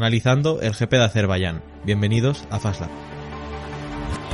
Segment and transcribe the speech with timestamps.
[0.00, 1.62] analizando el GP de Azerbaiyán.
[1.84, 2.88] Bienvenidos a Fast Lap.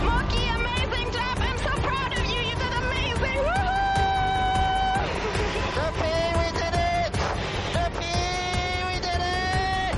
[0.04, 1.38] Monkey, amazing job.
[1.40, 2.38] I'm so proud of you.
[2.38, 3.40] You did amazing.
[3.42, 3.66] Woohoo!
[5.74, 7.10] Happy we did it!
[7.74, 8.14] Happy
[8.86, 9.96] we did it!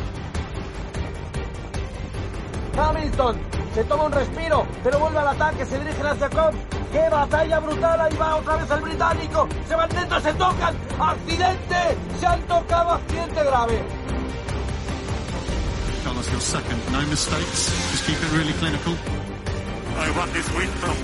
[2.79, 3.37] Hamilton
[3.75, 6.55] se toma un respiro, pero vuelve al ataque, se dirige hacia Cobb.
[6.91, 8.00] ¡Qué batalla brutal!
[8.00, 9.46] Ahí va otra vez el británico.
[9.69, 10.75] Se van dentro, se tocan.
[10.98, 11.98] ¡Accidente!
[12.19, 13.98] Se han tocado, accidente grave.
[16.29, 16.93] Carlos, you're second.
[16.93, 17.71] No mistakes.
[17.91, 18.96] Just keep it really clinical.
[19.96, 20.96] I want this win from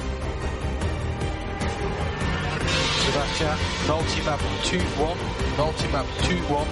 [3.05, 5.17] Sebastian, multi-map 2-1,
[5.59, 6.67] multi-map 2-1,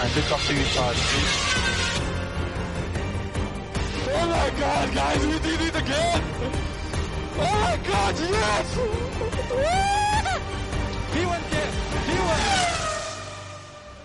[0.00, 1.36] and look after your tires, please.
[4.14, 6.22] Oh my god, guys, we did it again!
[7.34, 10.11] Oh my god, yes!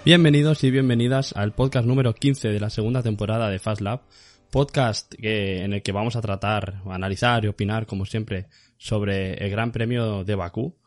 [0.08, 4.04] Bienvenidos y bienvenidas al podcast número 15 de la segunda temporada de Fast Lab,
[4.50, 9.74] podcast en el que vamos a tratar, analizar y opinar, como siempre, sobre el Gran
[9.74, 10.78] Premio de Bakú.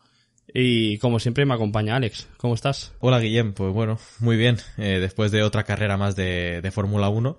[0.54, 2.30] Y como siempre me acompaña Alex.
[2.38, 2.94] ¿Cómo estás?
[3.00, 7.10] Hola Guillem, pues bueno, muy bien, eh, después de otra carrera más de, de Fórmula
[7.10, 7.36] 1.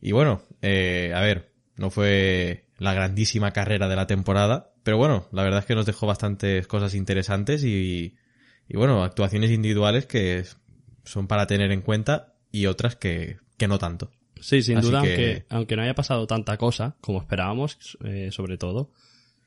[0.00, 5.26] Y bueno, eh, a ver, no fue la grandísima carrera de la temporada, pero bueno,
[5.32, 8.14] la verdad es que nos dejó bastantes cosas interesantes y,
[8.68, 10.44] y bueno, actuaciones individuales que
[11.10, 14.10] son para tener en cuenta y otras que, que no tanto.
[14.40, 18.28] Sí, sin Así duda, que- aunque, aunque no haya pasado tanta cosa como esperábamos, eh,
[18.30, 18.92] sobre todo,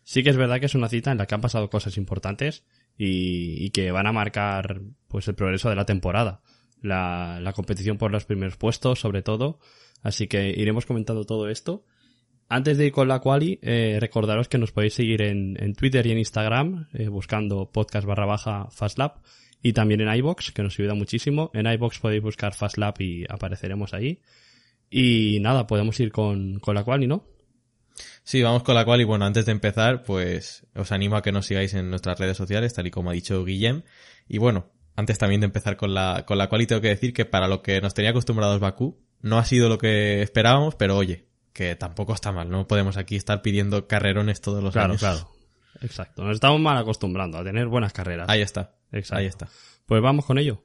[0.04, 2.66] sí que es verdad que es una cita en la que han pasado cosas importantes
[2.98, 6.42] y, y que van a marcar pues el progreso de la temporada.
[6.82, 9.60] La, la competición por los primeros puestos, sobre todo.
[10.02, 11.86] Así que iremos comentando todo esto.
[12.50, 16.06] Antes de ir con la quali, eh, recordaros que nos podéis seguir en, en Twitter
[16.08, 19.22] y en Instagram, eh, buscando podcast barra baja FastLab,
[19.62, 21.52] y también en iBox, que nos ayuda muchísimo.
[21.54, 24.20] En iBox podéis buscar FastLab y apareceremos ahí.
[24.90, 27.26] Y nada, podemos ir con, con la quali, ¿no?
[28.24, 31.32] Sí, vamos con la cual y bueno, antes de empezar, pues os animo a que
[31.32, 33.84] nos sigáis en nuestras redes sociales, tal y como ha dicho Guillem.
[34.28, 37.14] Y bueno, antes también de empezar con la, con la cual y tengo que decir
[37.14, 40.98] que para lo que nos tenía acostumbrados Bakú, no ha sido lo que esperábamos, pero
[40.98, 45.02] oye, que tampoco está mal, no podemos aquí estar pidiendo carrerones todos los Claro, años.
[45.02, 45.30] claro.
[45.82, 46.24] Exacto.
[46.24, 48.28] Nos estamos mal acostumbrando a tener buenas carreras.
[48.30, 49.20] Ahí está, Exacto.
[49.20, 49.50] ahí está.
[49.86, 50.64] Pues vamos con ello.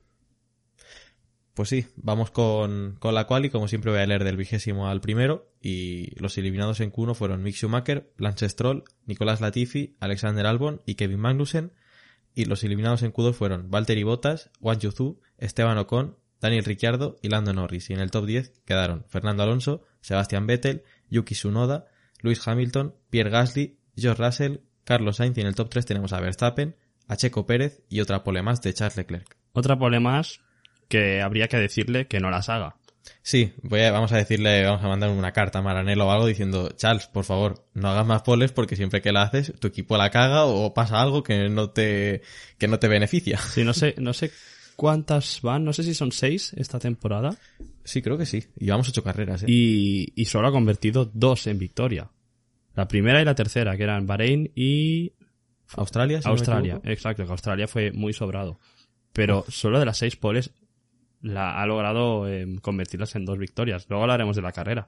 [1.55, 4.89] Pues sí, vamos con, con la cual y como siempre voy a leer del vigésimo
[4.89, 10.45] al primero y los eliminados en Q1 fueron Mick Schumacher, Lance Stroll, Nicolás Latifi, Alexander
[10.45, 11.72] Albon y Kevin Magnussen
[12.34, 17.31] y los eliminados en Q2 fueron Valtteri Bottas, Wang Yuzu, Esteban Ocon, Daniel Ricciardo y
[17.31, 21.87] Lando Norris y en el top 10 quedaron Fernando Alonso, Sebastian Vettel, Yuki Tsunoda,
[22.21, 26.20] Lewis Hamilton, Pierre Gasly, George Russell, Carlos Sainz y en el top 3 tenemos a
[26.20, 26.74] Verstappen,
[27.08, 29.36] a Checo Pérez y otra pole más de Charles Leclerc.
[29.52, 30.41] Otra pole más
[30.88, 32.76] que habría que decirle que no las haga.
[33.22, 36.26] Sí, voy a- vamos a decirle, vamos a mandar una carta a Maranello o algo
[36.26, 39.97] diciendo, Charles, por favor, no hagas más poles porque siempre que la haces, tu equipo
[39.97, 42.22] la caga o pasa algo que no te,
[42.58, 43.38] que no te beneficia.
[43.38, 44.30] Sí, no sé, no sé
[44.76, 47.36] cuántas van, no sé si son seis esta temporada.
[47.84, 48.44] Sí, creo que sí.
[48.58, 49.47] Y vamos ocho carreras, ¿eh?
[49.48, 52.10] Y, y solo ha convertido dos en victoria.
[52.76, 55.12] La primera y la tercera, que eran Bahrein y
[55.76, 56.81] Australia, si Australia.
[56.84, 58.60] Exacto, que Australia fue muy sobrado.
[59.12, 60.53] Pero solo de las seis poles
[61.22, 63.86] la ha logrado eh, convertirlas en dos victorias.
[63.88, 64.86] Luego hablaremos de la carrera.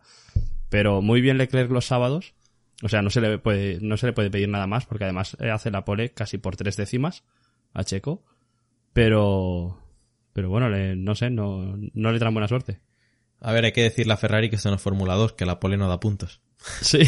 [0.69, 2.35] Pero muy bien Leclerc los sábados.
[2.83, 5.37] O sea, no se le puede, no se le puede pedir nada más porque además
[5.41, 7.25] eh, hace la pole casi por tres décimas
[7.73, 8.23] a Checo.
[8.93, 9.79] Pero,
[10.33, 12.81] pero bueno, le- no sé, no, no le traen buena suerte.
[13.41, 15.59] A ver, hay que decirle a Ferrari que esto no es Fórmula 2, que la
[15.59, 16.41] pole no da puntos.
[16.83, 17.01] Sí.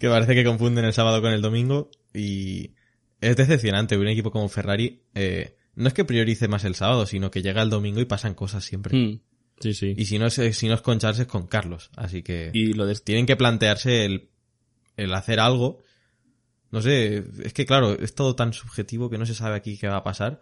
[0.00, 2.72] Que parece que confunden el sábado con el domingo y
[3.20, 3.96] es decepcionante.
[3.96, 7.62] Un equipo como Ferrari, eh, no es que priorice más el sábado, sino que llega
[7.62, 8.96] el domingo y pasan cosas siempre.
[8.96, 9.20] Mm,
[9.60, 9.94] sí, sí.
[9.96, 11.90] Y si no, es, si no es con Charles, es con Carlos.
[11.96, 14.30] Así que Y lo de tienen que plantearse el,
[14.96, 15.82] el hacer algo.
[16.70, 19.86] No sé, es que claro, es todo tan subjetivo que no se sabe aquí qué
[19.86, 20.40] va a pasar.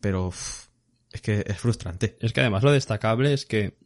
[0.00, 0.32] Pero
[1.12, 2.16] es que es frustrante.
[2.20, 3.76] Es que además lo destacable es que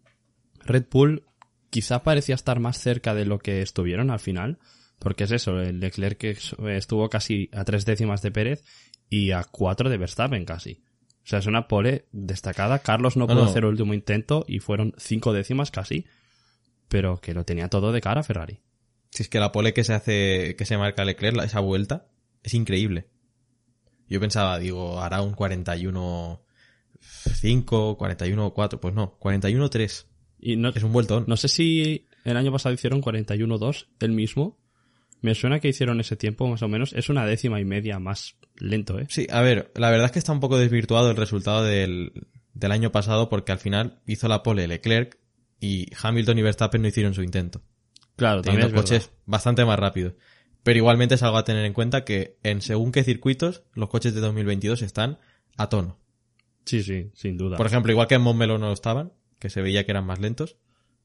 [0.64, 1.24] Red Bull
[1.70, 4.58] quizá parecía estar más cerca de lo que estuvieron al final,
[5.02, 6.36] porque es eso, el Leclerc que
[6.76, 8.64] estuvo casi a tres décimas de Pérez
[9.10, 10.82] y a cuatro de Verstappen casi.
[11.24, 12.80] O sea, es una pole destacada.
[12.80, 13.50] Carlos no No, pudo no.
[13.50, 16.06] hacer el último intento y fueron cinco décimas casi,
[16.88, 18.60] pero que lo tenía todo de cara Ferrari.
[19.10, 22.08] Si es que la pole que se hace, que se marca Leclerc, esa vuelta,
[22.42, 23.08] es increíble.
[24.08, 26.42] Yo pensaba, digo, hará un 41
[27.00, 30.06] 5, 41 4, pues no, 41 3.
[30.40, 31.24] Y no, Es un vueltón.
[31.28, 34.58] no sé si el año pasado hicieron 41-2, el mismo.
[35.22, 36.92] Me suena que hicieron ese tiempo más o menos.
[36.92, 39.06] Es una décima y media más lento, ¿eh?
[39.08, 42.12] Sí, a ver, la verdad es que está un poco desvirtuado el resultado del,
[42.54, 45.18] del año pasado porque al final hizo la pole Leclerc
[45.60, 47.62] y Hamilton y Verstappen no hicieron su intento,
[48.16, 48.82] Claro, también teniendo verdad.
[48.82, 50.14] coches bastante más rápidos.
[50.64, 54.14] Pero igualmente es algo a tener en cuenta que en según qué circuitos los coches
[54.14, 55.18] de 2022 están
[55.56, 55.98] a tono.
[56.64, 57.56] Sí, sí, sin duda.
[57.56, 60.20] Por ejemplo, igual que en Montmeló no lo estaban, que se veía que eran más
[60.20, 60.56] lentos,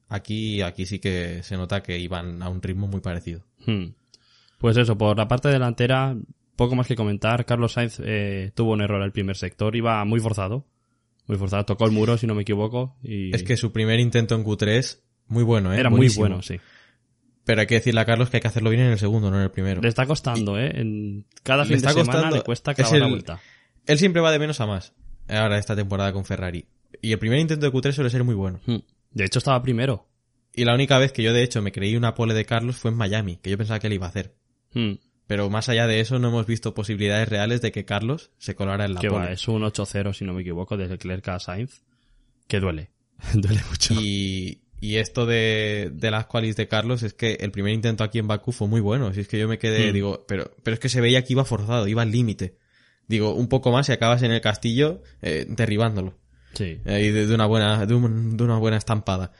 [0.08, 3.44] aquí, aquí sí que se nota que iban a un ritmo muy parecido.
[3.66, 3.86] Hmm.
[4.58, 6.16] Pues eso, por la parte delantera,
[6.56, 7.44] poco más que comentar.
[7.46, 10.66] Carlos Sainz eh, tuvo un error en el primer sector, iba muy forzado.
[11.26, 12.96] Muy forzado, tocó el muro, si no me equivoco.
[13.02, 15.78] Y Es que su primer intento en Q3, muy bueno, ¿eh?
[15.78, 16.56] era muy bueno, sí.
[17.44, 19.36] Pero hay que decirle a Carlos que hay que hacerlo bien en el segundo, no
[19.36, 19.80] en el primero.
[19.80, 20.70] Le está costando, ¿eh?
[20.74, 23.40] En cada fin de semana costando- le cuesta es clavar la el- vuelta.
[23.86, 24.92] Él siempre va de menos a más,
[25.28, 26.66] ahora esta temporada con Ferrari.
[27.00, 28.60] Y el primer intento de Q3 suele ser muy bueno.
[28.66, 28.78] Hmm.
[29.12, 30.06] De hecho, estaba primero.
[30.54, 32.90] Y la única vez que yo de hecho me creí una pole de Carlos fue
[32.90, 34.34] en Miami, que yo pensaba que él iba a hacer.
[34.78, 34.98] Hmm.
[35.26, 38.86] Pero más allá de eso no hemos visto posibilidades reales de que Carlos se colara
[38.86, 41.82] en la Que va, es un 8-0, si no me equivoco, desde Leclerc a Sainz.
[42.46, 42.90] Que duele.
[43.34, 43.92] duele mucho.
[44.00, 48.18] Y, y esto de, de las qualis de Carlos es que el primer intento aquí
[48.18, 49.12] en Bakú fue muy bueno.
[49.12, 49.92] Si es que yo me quedé, Mm.
[49.94, 52.56] digo, pero, pero es que se veía que iba forzado, iba al límite.
[53.06, 56.14] Digo, un poco más y acabas en el castillo eh, derribándolo.
[56.54, 56.78] Sí.
[56.86, 59.32] Eh, y de, de una buena, de, un- de una buena estampada.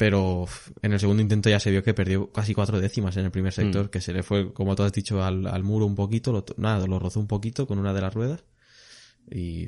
[0.00, 0.46] Pero
[0.80, 3.52] en el segundo intento ya se vio que perdió casi cuatro décimas en el primer
[3.52, 3.88] sector, Mm.
[3.90, 6.86] que se le fue, como tú has dicho, al, al muro un poquito, lo, nada,
[6.86, 8.42] lo rozó un poquito con una de las ruedas.
[9.30, 9.66] Y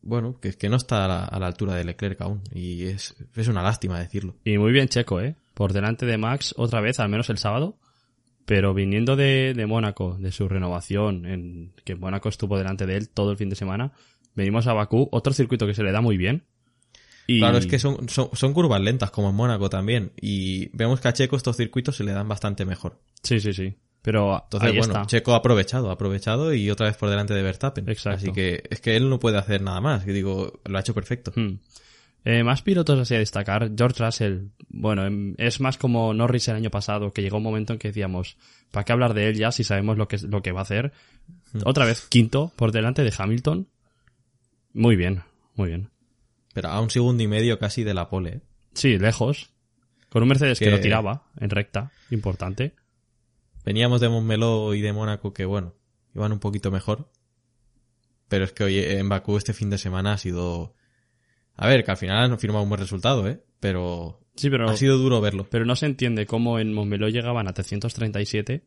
[0.00, 2.40] bueno, que que no está a la, a la altura de Leclerc aún.
[2.54, 4.36] Y es, es una lástima decirlo.
[4.42, 5.36] Y muy bien Checo, ¿eh?
[5.52, 7.76] Por delante de Max otra vez, al menos el sábado.
[8.46, 13.10] Pero viniendo de, de Mónaco, de su renovación, en que Mónaco estuvo delante de él
[13.10, 13.92] todo el fin de semana,
[14.34, 16.44] venimos a Bakú, otro circuito que se le da muy bien.
[17.30, 20.12] Y Claro, es que son, son, son curvas lentas, como en Mónaco también.
[20.18, 22.98] Y vemos que a Checo estos circuitos se le dan bastante mejor.
[23.22, 23.74] Sí, sí, sí.
[24.00, 25.06] Pero Entonces, ahí bueno, está.
[25.06, 27.86] Checo ha aprovechado, ha aprovechado y otra vez por delante de Verstappen.
[27.86, 28.16] Exacto.
[28.16, 30.06] Así que es que él no puede hacer nada más.
[30.06, 31.30] Yo digo, lo ha hecho perfecto.
[31.36, 31.58] Hmm.
[32.24, 33.70] Eh, más pilotos así a destacar.
[33.76, 37.74] George Russell, bueno, em, es más como Norris el año pasado, que llegó un momento
[37.74, 38.38] en que decíamos,
[38.70, 40.92] ¿para qué hablar de él ya si sabemos lo que, lo que va a hacer?
[41.64, 43.68] Otra vez, quinto, por delante de Hamilton.
[44.72, 45.22] Muy bien,
[45.54, 45.90] muy bien.
[46.60, 48.30] Pero a un segundo y medio casi de la pole.
[48.30, 48.40] ¿eh?
[48.74, 49.50] Sí, lejos.
[50.08, 52.74] Con un Mercedes que, Que- lo tiraba en recta, importante.
[53.64, 55.74] Veníamos de Montmeló y de Mónaco que, bueno,
[56.16, 57.10] iban un poquito mejor.
[58.28, 60.74] Pero es que hoy en Bakú este fin de semana ha sido...
[61.54, 63.40] A ver, que al final han firmado un buen resultado, ¿eh?
[63.60, 65.46] Pero Sí, pero, ha sido duro verlo.
[65.50, 68.64] pero no se entiende cómo en Montmeló llegaban a 337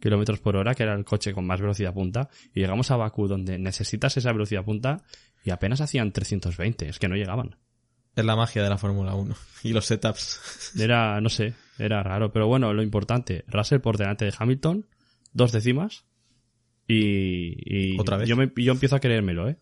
[0.00, 3.26] kilómetros por hora, que era el coche con más velocidad punta, y llegamos a Bakú
[3.28, 5.02] donde necesitas esa velocidad punta
[5.44, 7.56] y apenas hacían 320, es que no llegaban.
[8.14, 9.34] Es la magia de la Fórmula 1.
[9.64, 10.72] Y los setups.
[10.78, 14.86] Era, no sé, era raro, pero bueno, lo importante, Russell por delante de Hamilton,
[15.32, 16.04] dos décimas,
[16.88, 18.28] y, y Otra vez.
[18.28, 19.56] Yo, me- yo empiezo a creérmelo, ¿eh?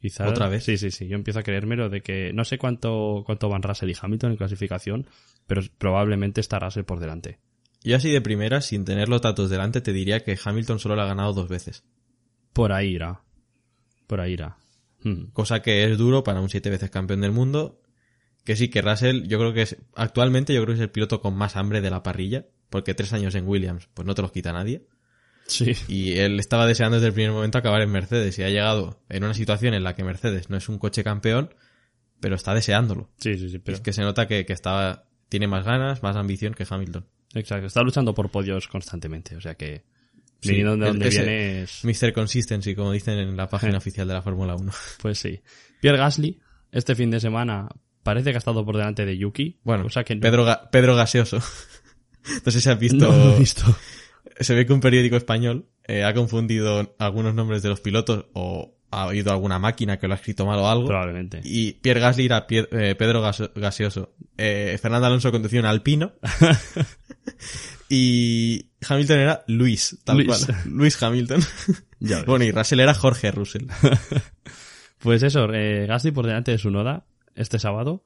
[0.00, 0.64] Quizá- ¿Otra vez?
[0.64, 3.90] Sí, sí, sí, yo empiezo a creérmelo de que no sé cuánto, cuánto van Russell
[3.90, 5.06] y Hamilton en clasificación,
[5.46, 7.38] pero probablemente está Russell por delante.
[7.82, 11.02] Yo así de primera, sin tener los datos delante, te diría que Hamilton solo le
[11.02, 11.84] ha ganado dos veces.
[12.52, 13.20] Por ahí irá.
[14.06, 14.56] Por ahí irá.
[15.06, 15.30] Hmm.
[15.32, 17.80] Cosa que es duro para un siete veces campeón del mundo.
[18.44, 21.20] Que sí, que Russell, yo creo que es, actualmente yo creo que es el piloto
[21.20, 22.46] con más hambre de la parrilla.
[22.70, 24.88] Porque tres años en Williams, pues no te los quita nadie.
[25.46, 25.72] Sí.
[25.86, 28.36] Y él estaba deseando desde el primer momento acabar en Mercedes.
[28.40, 31.54] Y ha llegado en una situación en la que Mercedes no es un coche campeón,
[32.18, 33.08] pero está deseándolo.
[33.18, 33.76] Sí, sí, sí, pero...
[33.76, 37.06] es que se nota que, que estaba, tiene más ganas, más ambición que Hamilton.
[37.34, 39.84] Exacto, está luchando por podios constantemente, o sea que...
[40.40, 41.84] Sí, de es...
[41.84, 42.12] Mr.
[42.12, 44.72] Consistency, como dicen en la página oficial de la Fórmula 1.
[45.02, 45.40] Pues sí.
[45.80, 46.38] Pierre Gasly,
[46.72, 47.68] este fin de semana,
[48.02, 49.58] parece que ha estado por delante de Yuki.
[49.64, 51.38] Bueno, cosa que no- Pedro, Ga- Pedro Gaseoso.
[52.44, 53.64] no sé si has visto, no lo he visto.
[54.38, 58.74] se ve que un periódico español eh, ha confundido algunos nombres de los pilotos o
[58.90, 60.86] ha oído alguna máquina que lo ha escrito mal o algo.
[60.86, 61.40] Probablemente.
[61.44, 64.14] Y Pierre Gasly era eh, Pedro Gaso- Gaseoso.
[64.38, 66.12] Eh, Fernando Alonso conducía un Alpino.
[67.88, 70.44] y Hamilton era Luis, tal Luis.
[70.46, 70.58] cual.
[70.66, 71.40] Luis Hamilton.
[71.98, 73.66] Ya bueno, y Russell era Jorge Russell.
[74.98, 78.04] Pues eso, eh, Gasly por delante de su noda este sábado.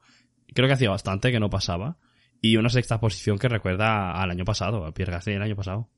[0.53, 1.97] Creo que hacía bastante que no pasaba.
[2.41, 5.89] Y una sexta posición que recuerda al año pasado, a Pierre Gasly el año pasado.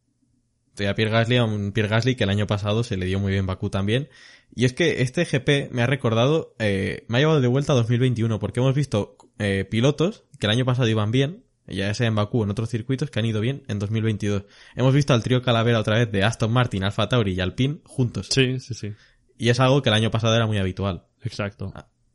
[0.75, 3.19] Sí, a Pierre Gasly, a un Pierre Gasly que el año pasado se le dio
[3.19, 4.09] muy bien Bakú también.
[4.55, 7.75] Y es que este GP me ha recordado, eh, me ha llevado de vuelta a
[7.75, 12.15] 2021 porque hemos visto eh, pilotos que el año pasado iban bien, ya sea en
[12.15, 14.43] Bakú o en otros circuitos, que han ido bien en 2022.
[14.75, 18.27] Hemos visto al trío Calavera otra vez de Aston Martin, Alfa Tauri y Alpine juntos.
[18.31, 18.93] Sí, sí, sí.
[19.37, 21.05] Y es algo que el año pasado era muy habitual.
[21.21, 21.73] Exacto.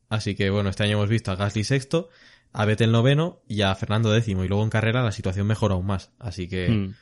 [0.09, 2.09] Así que bueno, este año hemos visto a Gasly sexto,
[2.53, 4.45] a Vettel noveno y a Fernando décimo.
[4.45, 6.13] Y luego en carrera la situación mejora aún más.
[6.19, 6.95] Así que Hmm.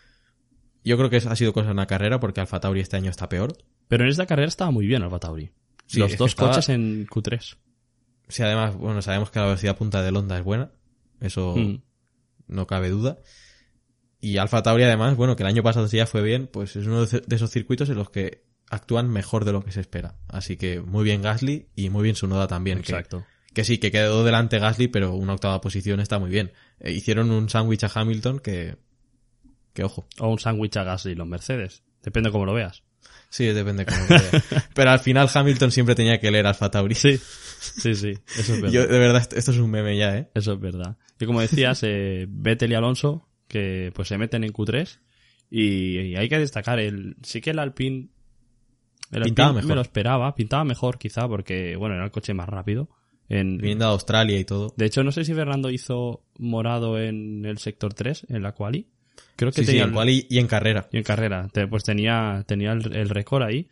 [0.84, 3.28] yo creo que ha sido cosa en la carrera porque Alfa Tauri este año está
[3.28, 3.56] peor.
[3.88, 5.50] Pero en esta carrera estaba muy bien Alfa Tauri.
[5.86, 7.56] Sí, Los dos estaba- coches en Q3.
[8.28, 10.72] Sí, además, bueno, sabemos que la velocidad punta del Honda es buena.
[11.20, 11.80] Eso Mm.
[12.48, 13.18] No cabe duda.
[14.20, 16.86] Y Alfa Tauri además, bueno, que el año pasado sí ya fue bien, pues es
[16.86, 20.16] uno de esos circuitos en los que actúan mejor de lo que se espera.
[20.28, 22.78] Así que muy bien Gasly y muy bien Sunoda también.
[22.78, 23.24] que- Exacto.
[23.52, 26.52] Que, sí, que quedó delante Gasly, pero una octava posición está muy bien.
[26.80, 28.76] Eh, hicieron un sándwich a Hamilton que...
[29.72, 30.06] Que ojo.
[30.18, 31.82] O un sándwich a Gasly, los Mercedes.
[32.02, 32.82] Depende cómo lo veas.
[33.28, 33.98] Sí, depende cómo.
[34.74, 36.94] Pero al final Hamilton siempre tenía que leer Alfa Tauri.
[36.94, 38.14] Sí, sí, sí.
[38.38, 38.70] Eso es verdad.
[38.70, 40.30] Yo, de verdad, esto es un meme ya, ¿eh?
[40.34, 40.96] Eso es verdad.
[41.20, 45.00] Y como decías, eh, Vettel y Alonso, que pues se meten en Q3.
[45.50, 48.08] Y, y hay que destacar, el sí que el Alpine,
[49.12, 49.68] el Pintaba Alpine mejor.
[49.68, 52.88] me lo esperaba, pintaba mejor quizá, porque bueno, era el coche más rápido.
[53.28, 54.72] En, Viniendo a Australia y todo.
[54.76, 58.88] de hecho, no sé si Fernando hizo morado en el sector 3, en la quali.
[59.36, 60.88] Creo que Sí, sí, tenía en el- quali y en carrera.
[60.92, 61.48] y en carrera.
[61.70, 63.68] Pues tenía, tenía el, el récord ahí.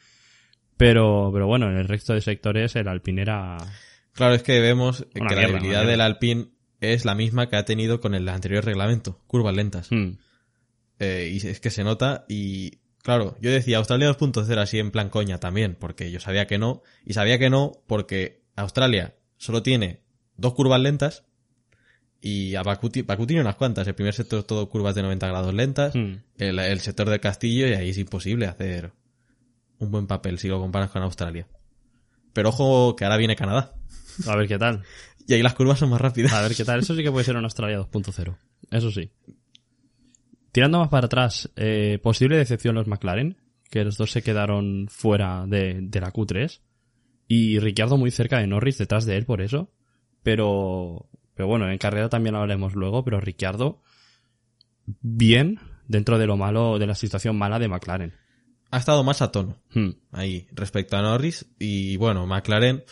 [0.76, 3.56] Pero, pero bueno, en el resto de sectores el Alpine era...
[4.12, 6.46] Claro, es que vemos Una que mierda, la debilidad del Alpine
[6.80, 9.90] es la misma que ha tenido con el anterior reglamento, curvas lentas.
[9.90, 10.12] Hmm,
[11.00, 15.10] Eh, y es que se nota y claro, yo decía Australia 2.0 así en plan
[15.10, 20.00] coña también, porque yo sabía que no, y sabía que no porque Australia solo tiene
[20.36, 21.24] dos curvas lentas
[22.26, 25.52] y a Bakú, Bakú tiene unas cuantas, el primer sector todo curvas de 90 grados
[25.52, 26.14] lentas, hmm.
[26.38, 28.92] el, el sector del castillo y ahí es imposible hacer
[29.78, 31.46] un buen papel si lo comparas con Australia.
[32.32, 33.74] Pero ojo que ahora viene Canadá
[34.26, 34.82] A ver qué tal.
[35.28, 36.32] y ahí las curvas son más rápidas.
[36.32, 36.80] A ver qué tal.
[36.80, 38.34] Eso sí que puede ser una Australia 2.0.
[38.70, 39.10] Eso sí.
[40.50, 43.36] Tirando más para atrás, eh, posible decepción los McLaren,
[43.68, 46.62] que los dos se quedaron fuera de, de la Q3.
[47.28, 49.70] Y Ricciardo muy cerca de Norris, detrás de él por eso.
[50.22, 53.82] Pero, pero bueno, en carrera también hablaremos luego, pero Ricciardo,
[55.00, 58.14] bien dentro de lo malo, de la situación mala de McLaren.
[58.70, 59.62] Ha estado más a tono.
[59.72, 59.90] Hmm.
[60.12, 62.84] ahí respecto a Norris y bueno, McLaren,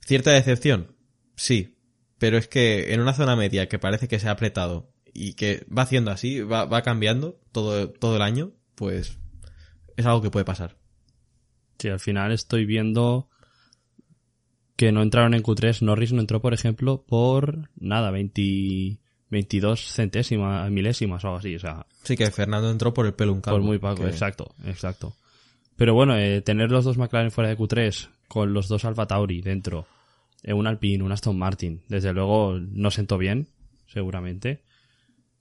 [0.00, 0.94] cierta decepción,
[1.36, 1.78] sí,
[2.18, 5.66] pero es que en una zona media que parece que se ha apretado y que
[5.66, 9.18] va haciendo así, va, va cambiando todo, todo el año, pues
[9.96, 10.76] es algo que puede pasar.
[11.78, 13.28] Sí, al final estoy viendo
[14.76, 15.82] que no entraron en Q3.
[15.82, 18.98] Norris no entró, por ejemplo, por nada, 20,
[19.30, 21.54] 22 centésimas, milésimas o algo así.
[21.56, 23.58] O sea, Sí que Fernando entró por el pelo un calvo.
[23.58, 24.02] por muy poco.
[24.02, 25.14] que- Exacto, exacto.
[25.76, 29.40] Pero bueno, eh, tener los dos McLaren fuera de Q3 con los dos Alfa Tauri
[29.42, 29.86] dentro,
[30.42, 33.48] eh, un Alpine, un Aston Martin, desde luego no sentó bien,
[33.86, 34.62] seguramente.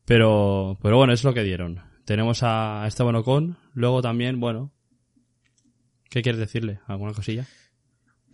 [0.06, 1.82] Pero, pero bueno, es lo que dieron.
[2.06, 4.72] Tenemos a Esteban Ocon, luego también, bueno.
[6.10, 6.80] ¿Qué quieres decirle?
[6.88, 7.48] ¿Alguna cosilla?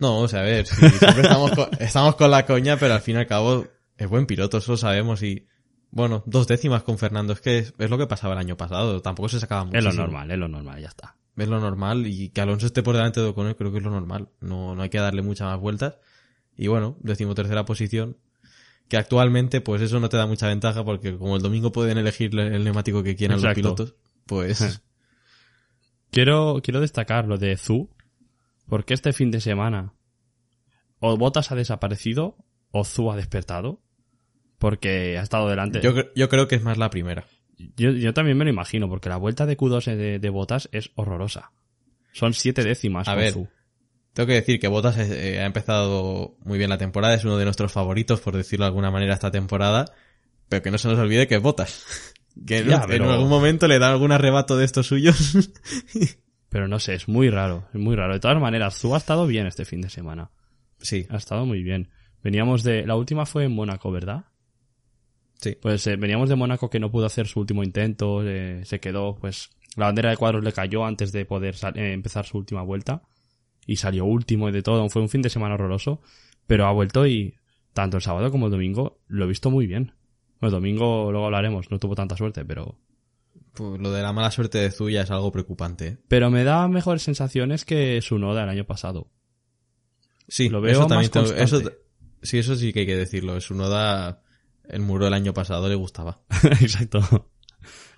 [0.00, 3.00] No, o sea, a ver, sí, siempre estamos con, estamos con la coña, pero al
[3.00, 3.66] fin y al cabo
[3.96, 5.46] es buen piloto, eso lo sabemos y
[5.90, 9.02] bueno, dos décimas con Fernando, es que es, es lo que pasaba el año pasado,
[9.02, 9.78] tampoco se sacaba mucho.
[9.78, 11.16] Es lo normal, es lo normal, ya está.
[11.36, 13.90] es lo normal y que Alonso esté por delante de Ocon creo que es lo
[13.90, 14.28] normal.
[14.40, 15.98] No, no hay que darle muchas más vueltas.
[16.56, 18.16] Y bueno, decimotercera posición.
[18.88, 22.36] Que actualmente, pues eso no te da mucha ventaja porque como el domingo pueden elegir
[22.38, 23.60] el neumático que quieran Exacto.
[23.62, 23.94] los pilotos,
[24.26, 24.82] pues
[26.10, 27.88] Quiero, quiero destacar lo de Zu,
[28.70, 29.92] porque este fin de semana
[31.00, 32.36] o Bottas ha desaparecido
[32.70, 33.82] o Zu ha despertado,
[34.58, 35.80] porque ha estado delante.
[35.82, 37.26] yo, yo creo que es más la primera.
[37.76, 40.90] Yo, yo también me lo imagino, porque la vuelta de Q2 de, de Bottas es
[40.94, 41.52] horrorosa.
[42.12, 43.32] Son siete décimas A ver.
[43.34, 43.48] Zu.
[44.14, 47.44] Tengo que decir que Bottas eh, ha empezado muy bien la temporada, es uno de
[47.44, 49.84] nuestros favoritos, por decirlo de alguna manera, esta temporada,
[50.48, 51.84] pero que no se nos olvide que es Bottas.
[52.46, 55.16] Que Ya, en pero- algún momento le da algún arrebato de estos suyos.
[56.50, 58.12] Pero no sé, es muy raro, es muy raro.
[58.12, 60.30] De todas maneras, Zu ha estado bien este fin de semana.
[60.78, 61.88] sí, Ha estado muy bien.
[62.22, 62.84] Veníamos de...
[62.84, 64.26] La última fue en Mónaco, ¿verdad?
[65.40, 65.56] sí.
[65.60, 69.14] Pues eh, veníamos de Mónaco que no pudo hacer su último intento, eh, se quedó,
[69.14, 73.02] pues la bandera de cuadros le cayó antes de poder eh, empezar su última vuelta
[73.66, 76.02] y salió último y de todo, fue un fin de semana horroroso,
[76.46, 77.36] pero ha vuelto y
[77.72, 79.92] tanto el sábado como el domingo lo he visto muy bien.
[80.40, 82.76] El domingo luego hablaremos, no tuvo tanta suerte, pero
[83.54, 85.86] Pues lo de la mala suerte de Zuya es algo preocupante.
[85.88, 85.98] ¿eh?
[86.08, 89.10] pero me da mejores sensaciones que su noda el año pasado.
[90.28, 91.60] Sí, Lo veo eso más también tengo- eso,
[92.22, 93.40] sí, eso sí que hay que decirlo.
[93.40, 94.22] Su noda,
[94.68, 96.20] el muro del año pasado le gustaba.
[96.60, 97.28] Exacto.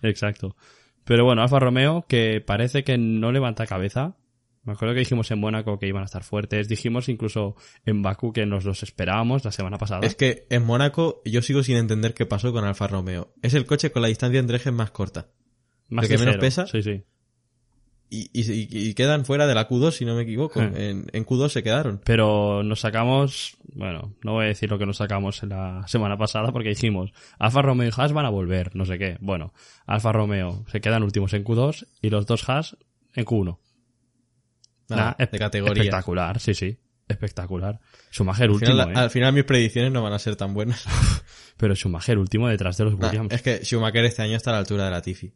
[0.03, 0.57] Exacto.
[1.05, 4.17] Pero bueno, Alfa Romeo, que parece que no levanta cabeza.
[4.65, 6.69] Me acuerdo que dijimos en Mónaco que iban a estar fuertes.
[6.69, 10.07] Dijimos incluso en Bakú que nos los esperábamos la semana pasada.
[10.07, 13.35] Es que en Mónaco yo sigo sin entender qué pasó con Alfa Romeo.
[13.43, 15.29] Es el coche con la distancia entre ejes más corta.
[15.93, 16.67] Más ¿de que menos pesa?
[16.67, 17.03] Sí, sí.
[18.15, 20.61] Y, y- y quedan fuera de la Q2, si no me equivoco.
[20.61, 20.77] Hmm.
[20.77, 22.01] En, en Q2 se quedaron.
[22.05, 26.19] Pero nos sacamos, bueno, no voy a decir lo que nos sacamos en la semana
[26.19, 29.17] pasada porque dijimos, Alfa Romeo y Haas van a volver, no sé qué.
[29.21, 29.55] Bueno,
[29.87, 32.77] Alfa Romeo se quedan últimos en Q2 y los dos Haas
[33.15, 33.59] en Q1.
[34.91, 35.83] Nada, Nah, de categoría.
[35.83, 36.77] Espectacular, sí, sí.
[37.09, 37.81] espectacular.
[38.13, 38.95] Schumacher Al último, final, ¿eh?
[38.99, 40.85] al final mis predicciones no van a ser tan buenas.
[41.57, 43.33] Pero Schumacher último detrás de los Nah, Williams.
[43.33, 45.33] es que Schumacher este año está a la altura de la Tiffy.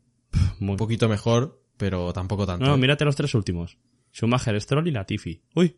[0.60, 2.64] Un poquito mejor, pero tampoco tanto.
[2.64, 3.78] No, no, mírate los tres últimos.
[4.12, 5.42] Schumacher, Stroll y Latifi.
[5.54, 5.76] Uy,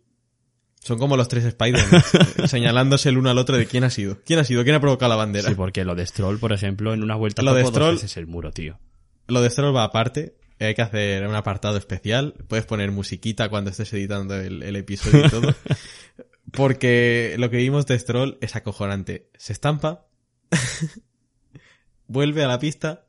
[0.80, 1.82] Son como los tres Spider,
[2.48, 4.20] señalándose el uno al otro de quién ha sido.
[4.24, 4.62] ¿Quién ha sido?
[4.62, 5.48] ¿Quién ha provocado la bandera?
[5.48, 8.26] sí, porque lo de Stroll, por ejemplo, en una vuelta Lo de Stroll- veces el
[8.28, 8.78] muro, tío.
[9.26, 10.36] Lo de Stroll va aparte.
[10.60, 12.34] Hay que hacer un apartado especial.
[12.48, 15.54] Puedes poner musiquita cuando estés editando el, el episodio y todo.
[16.52, 19.30] Porque lo que vimos de Stroll es acojonante.
[19.36, 20.06] Se estampa,
[22.06, 23.06] vuelve a la pista,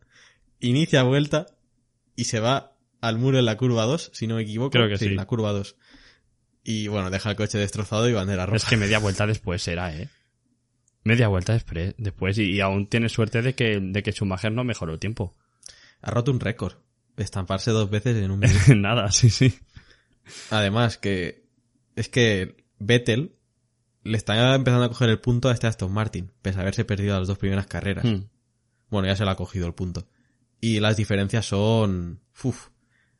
[0.59, 1.47] inicia vuelta
[2.19, 4.71] y se va al muro en la curva 2, si no me equivoco.
[4.71, 5.09] Creo que sí.
[5.09, 5.75] la curva 2.
[6.63, 8.57] Y bueno, deja el coche destrozado y bandera roja.
[8.57, 10.09] Es que media vuelta después será, ¿eh?
[11.03, 14.63] Media vuelta despre- después y, y aún tienes suerte de que, de que Schumacher no
[14.63, 15.35] mejoró el tiempo.
[16.01, 16.73] Ha roto un récord.
[17.17, 18.75] Estamparse dos veces en un minuto.
[18.75, 19.57] Nada, sí, sí.
[20.51, 21.45] Además, que
[21.95, 23.35] es que Vettel
[24.03, 27.17] le está empezando a coger el punto a este Aston Martin, pese a haberse perdido
[27.17, 28.05] las dos primeras carreras.
[28.05, 28.25] Hmm.
[28.89, 30.07] Bueno, ya se le ha cogido el punto.
[30.61, 32.67] Y las diferencias son uf,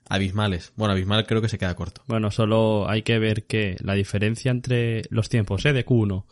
[0.08, 0.74] abismales.
[0.76, 2.04] Bueno, abismal creo que se queda corto.
[2.08, 5.74] Bueno, solo hay que ver que la diferencia entre los tiempos, ¿eh?
[5.74, 6.26] De Q1.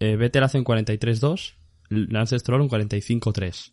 [0.00, 1.54] Eh, Vettel hace un 43.2,
[1.88, 3.72] Lance Stroll un 45.3.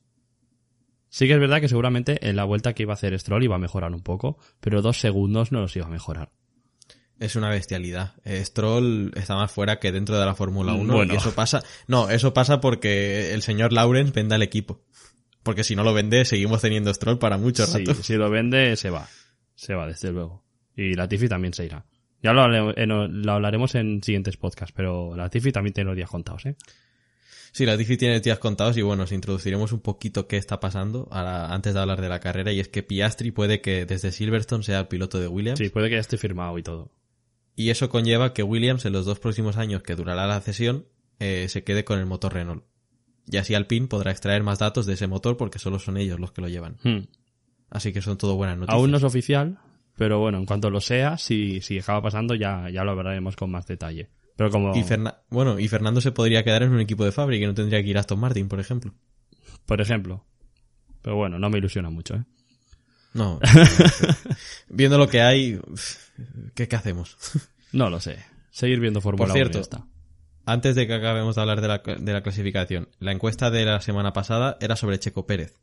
[1.10, 3.56] Sí que es verdad que seguramente en la vuelta que iba a hacer Stroll iba
[3.56, 6.32] a mejorar un poco, pero dos segundos no los iba a mejorar.
[7.20, 8.16] Es una bestialidad.
[8.26, 11.14] Eh, Stroll está más fuera que dentro de la Fórmula 1 Bueno.
[11.14, 11.64] y eso pasa.
[11.88, 14.82] No, eso pasa porque el señor Lawrence venda el equipo.
[15.46, 17.94] Porque si no lo vende, seguimos teniendo Stroll para mucho Sí, rato.
[18.04, 19.08] si lo vende, se va.
[19.54, 20.44] Se va, desde luego.
[20.76, 21.86] Y la Tiffy también se irá.
[22.22, 22.48] Ya lo,
[23.08, 26.56] lo hablaremos en siguientes podcasts, pero la Tiffy también tiene los días contados, ¿eh?
[27.52, 31.08] Sí, la Tiffy tiene días contados y bueno, os introduciremos un poquito qué está pasando
[31.12, 34.80] antes de hablar de la carrera y es que Piastri puede que desde Silverstone sea
[34.82, 36.92] el piloto de Williams Sí, puede que ya esté firmado y todo.
[37.56, 40.86] y eso conlleva que Williams en los dos próximos años que durará la cesión
[41.20, 42.66] eh, se quede con el motor Renault.
[43.30, 46.32] Y así Alpine podrá extraer más datos de ese motor porque solo son ellos los
[46.32, 46.78] que lo llevan.
[46.84, 47.08] Hmm.
[47.70, 48.76] Así que son todo buenas noticias.
[48.80, 49.58] Aún no es oficial,
[49.98, 53.50] pero bueno, en cuanto lo sea, si, si acaba pasando ya, ya lo hablaremos con
[53.52, 54.10] más detalle.
[54.36, 57.44] Pero como, Y Ferna- bueno, y Fernando se podría quedar en un equipo de fábrica
[57.46, 58.94] y no tendría que ir a Aston Martin, por ejemplo.
[59.66, 60.26] por ejemplo.
[61.02, 62.24] Pero bueno, no me ilusiona mucho, ¿eh?
[63.14, 63.40] No.
[64.70, 65.60] Viendo lo que hay,
[66.54, 67.18] ¿qué, qué hacemos?
[67.72, 68.20] No lo sé.
[68.52, 69.86] Seguir viendo Fórmula 1 y cierto, ya está.
[70.46, 73.82] Antes de que acabemos de hablar de la, de la clasificación, la encuesta de la
[73.82, 75.56] semana pasada era sobre Checo Pérez,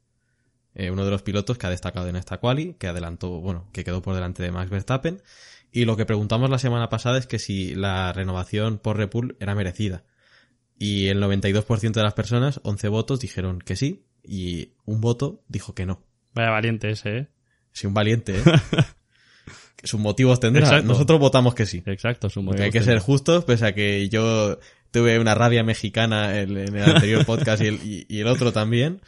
[0.75, 3.85] eh, uno de los pilotos que ha destacado en esta quali, que adelantó, bueno, que
[3.85, 5.23] quedó por delante de Max Verstappen.
[5.71, 9.37] Y lo que preguntamos la semana pasada es que si la renovación por Red Bull
[9.41, 10.05] era merecida.
[10.79, 15.75] Y el 92% de las personas, 11 votos, dijeron que sí, y un voto dijo
[15.75, 16.03] que no.
[16.35, 17.29] Vaya valiente ese, ¿eh?
[17.73, 18.43] Si un valiente, ¿eh?
[19.83, 20.63] Sus motivos tendrá.
[20.65, 20.87] Exacto.
[20.89, 21.83] Nosotros votamos que sí.
[21.87, 24.59] Exacto, es un Porque hay que ser justos, pese a que yo
[24.91, 28.53] tuve una rabia mexicana en, en el anterior podcast y el, y- y el otro
[28.53, 29.01] también.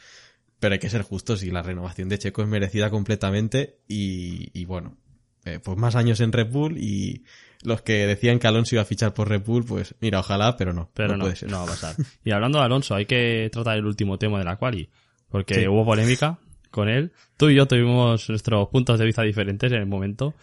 [0.61, 3.79] Pero hay que ser justos y la renovación de Checo es merecida completamente.
[3.87, 4.97] Y, y bueno,
[5.45, 7.25] eh, pues más años en Red Bull y
[7.63, 10.73] los que decían que Alonso iba a fichar por Red Bull, pues mira, ojalá, pero
[10.73, 10.91] no.
[10.95, 11.51] Pero no, puede ser.
[11.51, 11.95] no va a pasar.
[12.25, 14.89] Y hablando de Alonso, hay que tratar el último tema de la quali.
[15.29, 15.69] Porque Sí.
[15.69, 16.39] hubo polémica
[16.71, 17.13] con él.
[17.37, 20.35] Tú y yo tuvimos nuestros puntos de vista diferentes en el momento.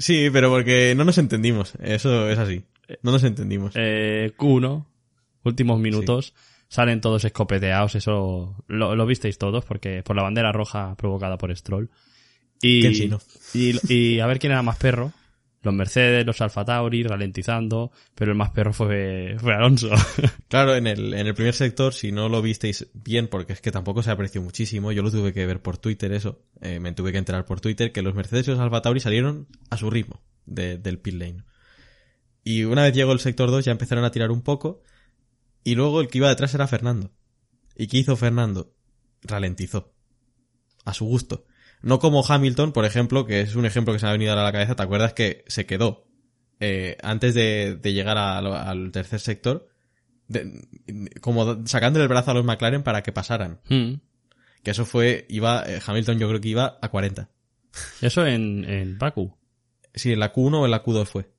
[0.00, 1.74] Sí, pero porque no nos entendimos.
[1.82, 2.64] Eso es así.
[3.02, 3.72] No nos entendimos.
[3.76, 4.84] Eh, Q1,
[5.44, 6.34] últimos minutos,
[6.68, 11.54] salen todos escopeteados, eso lo, lo visteis todos, porque por la bandera roja provocada por
[11.54, 11.90] Stroll.
[12.62, 12.86] Y,
[13.54, 15.12] y, y a ver quién era más perro.
[15.62, 19.90] Los Mercedes, los Alfa Tauri, ralentizando, pero el más perro fue, fue Alonso.
[20.48, 23.70] Claro, en el, en el primer sector, si no lo visteis bien, porque es que
[23.70, 27.12] tampoco se apreció muchísimo, yo lo tuve que ver por Twitter eso, eh, me tuve
[27.12, 30.22] que enterar por Twitter que los Mercedes y los Alfa Tauri salieron a su ritmo
[30.46, 31.44] de- del pit lane.
[32.42, 34.82] Y una vez llegó el sector 2 ya empezaron a tirar un poco,
[35.62, 37.12] y luego el que iba detrás era Fernando.
[37.76, 38.74] ¿Y qué hizo Fernando?
[39.22, 39.92] Ralentizó.
[40.86, 41.44] A su gusto.
[41.82, 44.36] No como Hamilton, por ejemplo, que es un ejemplo que se me ha venido a
[44.42, 46.06] la cabeza, ¿te acuerdas que se quedó
[46.60, 49.68] eh, antes de, de llegar a- al tercer sector?
[50.28, 50.62] de-
[51.20, 53.60] como sacándole el brazo a los McLaren para que pasaran.
[53.68, 53.94] Hmm.
[54.62, 57.30] Que eso fue, iba, eh, Hamilton yo creo que iba a 40.
[58.00, 59.34] Eso en, en Baku.
[59.94, 61.30] Sí, en la Q1 o en la Q2 fue.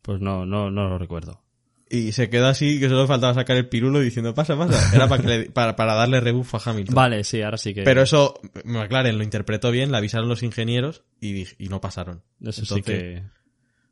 [0.00, 1.42] Pues no, no, no lo recuerdo.
[1.90, 4.94] Y se quedó así que solo faltaba sacar el pirulo diciendo pasa, pasa.
[4.94, 6.94] Era para, que le- para, para darle rebufo a Hamilton.
[6.94, 7.82] Vale, sí, ahora sí que.
[7.82, 12.22] Pero eso, McLaren lo interpretó bien, le avisaron los ingenieros y, y no pasaron.
[12.42, 13.22] Eso Entonces, sí que.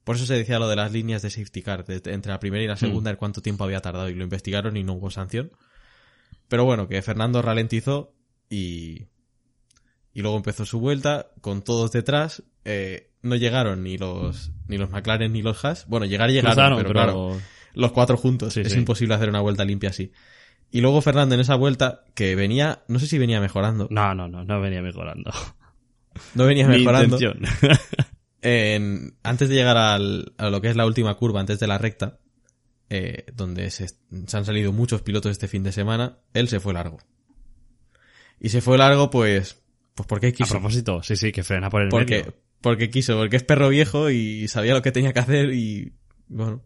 [0.04, 2.62] Por eso se decía lo de las líneas de safety car, de- entre la primera
[2.62, 5.50] y la segunda, el cuánto tiempo había tardado y lo investigaron y no hubo sanción.
[6.48, 8.12] Pero bueno, que Fernando ralentizó
[8.50, 9.06] y,
[10.12, 12.42] y luego empezó su vuelta con todos detrás.
[12.64, 15.87] eh, no llegaron ni los, ni los McLaren ni los Haas.
[15.88, 17.40] Bueno, llegar llegaron, Cruzaron, pero, pero claro,
[17.76, 18.54] los cuatro juntos.
[18.54, 18.78] Sí, es sí.
[18.78, 20.10] imposible hacer una vuelta limpia así.
[20.72, 23.86] Y luego Fernando en esa vuelta, que venía, no sé si venía mejorando.
[23.90, 25.30] No, no, no, no venía mejorando.
[26.34, 27.18] No venía Mi mejorando.
[28.42, 31.78] En- antes de llegar al- a lo que es la última curva, antes de la
[31.78, 32.18] recta,
[32.90, 36.72] eh, donde se, se han salido muchos pilotos este fin de semana, él se fue
[36.74, 36.98] largo.
[38.38, 39.62] Y se fue largo, pues,
[39.94, 40.52] pues porque A quiso.
[40.54, 42.34] propósito, sí, sí, que frena por el Porque, medio.
[42.60, 45.94] porque quiso, porque es perro viejo y sabía lo que tenía que hacer y,
[46.28, 46.62] bueno,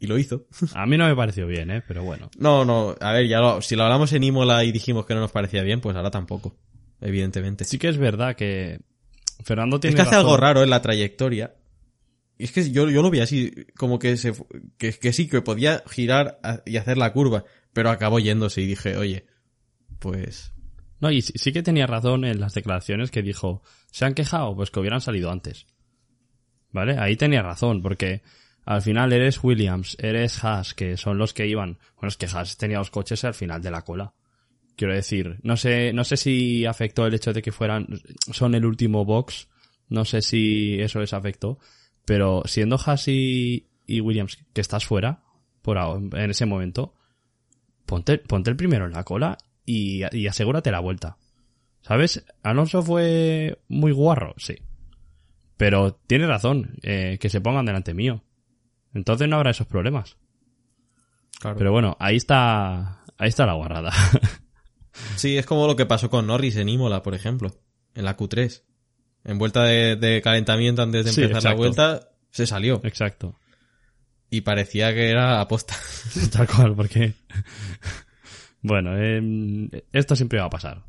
[0.00, 0.46] y lo hizo.
[0.74, 1.82] A mí no me pareció bien, ¿eh?
[1.86, 2.30] Pero bueno.
[2.38, 5.20] No, no, a ver, ya lo- si lo hablamos en Imola y dijimos que no
[5.20, 6.56] nos parecía bien, pues ahora tampoco,
[7.00, 7.64] evidentemente.
[7.64, 8.80] Sí que es verdad que
[9.44, 10.26] Fernando tiene es que hace razón.
[10.26, 11.54] algo raro en la trayectoria.
[12.38, 14.32] Y es que yo, yo lo vi así, como que se
[14.78, 18.96] que, que sí, que podía girar y hacer la curva, pero acabó yéndose y dije,
[18.96, 19.26] oye,
[19.98, 20.52] pues
[21.00, 24.56] No, y sí, sí que tenía razón en las declaraciones que dijo, ¿se han quejado?
[24.56, 25.66] Pues que hubieran salido antes.
[26.72, 26.96] ¿Vale?
[26.98, 28.22] Ahí tenía razón, porque
[28.70, 31.78] al final eres Williams, eres Haas, que son los que iban.
[31.96, 34.14] Bueno, es que Haas tenía los coches al final de la cola.
[34.76, 37.88] Quiero decir, no sé, no sé si afectó el hecho de que fueran,
[38.30, 39.48] son el último box,
[39.88, 41.58] no sé si eso les afectó,
[42.04, 45.20] pero siendo Haas y, y Williams que estás fuera,
[45.62, 46.94] por ahora, en ese momento,
[47.86, 51.16] ponte, ponte el primero en la cola y, y asegúrate la vuelta.
[51.82, 52.24] ¿Sabes?
[52.44, 54.54] Alonso fue muy guarro, sí.
[55.56, 58.22] Pero tiene razón, eh, que se pongan delante mío.
[58.94, 60.16] Entonces no habrá esos problemas.
[61.40, 61.56] claro.
[61.56, 63.92] Pero bueno, ahí está, ahí está la guarrada.
[65.16, 67.54] sí, es como lo que pasó con Norris en Imola, por ejemplo,
[67.94, 68.62] en la Q3.
[69.24, 72.80] En vuelta de, de calentamiento antes de Sí, empezar la vuelta, se salió.
[72.84, 73.36] Exacto.
[74.30, 75.74] Y parecía que era aposta.
[76.32, 77.14] Tal cual, porque...
[78.62, 80.84] bueno, em, esto siempre va a pasar.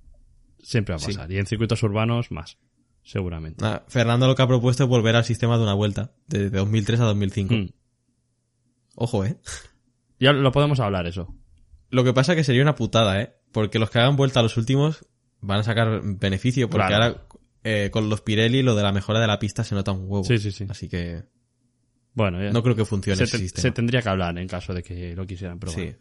[0.62, 1.08] Siempre va a Sí.
[1.08, 1.32] pasar.
[1.32, 2.58] Y en circuitos urbanos más,
[3.04, 3.66] seguramente.
[3.88, 7.00] Fernando lo que ha propuesto es volver al sistema de una vuelta, de, de 2003
[7.00, 7.54] a 2005.
[7.54, 7.70] Mm.
[8.96, 9.38] Ojo, eh.
[10.20, 11.34] Ya lo podemos hablar eso.
[11.90, 13.36] Lo que pasa que sería una putada, ¿eh?
[13.52, 15.06] Porque los que hagan vuelta a los últimos
[15.42, 17.04] van a sacar beneficio, porque Claro.
[17.04, 17.26] ahora
[17.64, 20.24] eh, con los Pirelli lo de la mejora de la pista se nota un huevo.
[20.24, 20.66] Sí, sí, sí.
[20.70, 21.24] Así que
[22.14, 23.62] Bueno, ya- no creo que funcione se, ese te- sistema.
[23.62, 25.80] se tendría que hablar en caso de que lo quisieran probar.
[25.80, 25.96] Sí.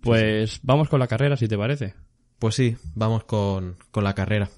[0.00, 1.94] Pues vamos con la carrera, si te parece.
[2.38, 4.50] Pues sí, vamos con, con la carrera.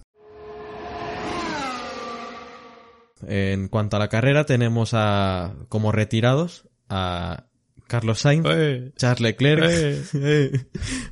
[3.27, 7.47] En cuanto a la carrera, tenemos a como retirados a
[7.95, 8.93] Carlos Sainz, ¡Eh!
[8.97, 9.65] Charles Leclerc,
[10.15, 10.53] ¡Eh!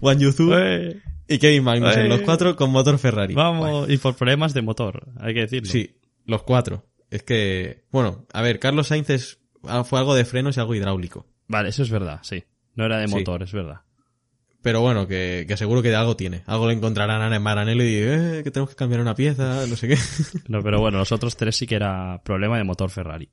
[0.00, 1.00] Juan Yuzu ¡Eh!
[1.28, 2.08] y Kevin Magnussen, ¡Eh!
[2.08, 3.34] los cuatro con motor Ferrari.
[3.34, 5.70] Vamos, y por problemas de motor, hay que decirlo.
[5.70, 6.86] Sí, los cuatro.
[7.10, 10.74] Es que, bueno, a ver, Carlos Sainz es- ah, fue algo de frenos y algo
[10.74, 11.26] hidráulico.
[11.46, 12.42] Vale, eso es verdad, sí.
[12.74, 13.14] No era de Sí.
[13.14, 13.82] motor, es verdad.
[14.62, 16.42] Pero bueno, que, que seguro que de algo tiene.
[16.46, 19.88] Algo le encontrarán en Maranello y eh, que tenemos que cambiar una pieza, no sé
[19.88, 19.96] qué.
[20.48, 23.28] No, pero bueno, los otros tres sí que era problema de motor Ferrari.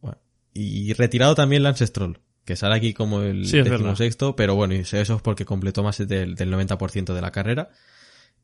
[0.00, 0.18] Bueno,
[0.52, 4.98] y retirado también Lance Stroll, que sale aquí como el Sí, decimosexto, pero bueno, eso
[4.98, 7.70] es porque completó más del, del 90% de la carrera.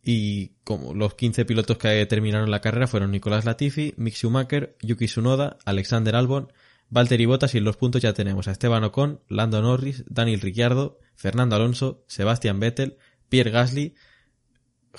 [0.03, 5.07] Y como los 15 pilotos que terminaron la carrera fueron Nicolás Latifi, Mick Schumacher, Yuki
[5.07, 6.51] Tsunoda, Alexander Albon,
[6.89, 10.99] Valtteri Bottas y en los puntos ya tenemos a Esteban Ocon, Lando Norris, Daniel Ricciardo,
[11.15, 12.97] Fernando Alonso, Sebastian Vettel,
[13.29, 13.95] Pierre Gasly,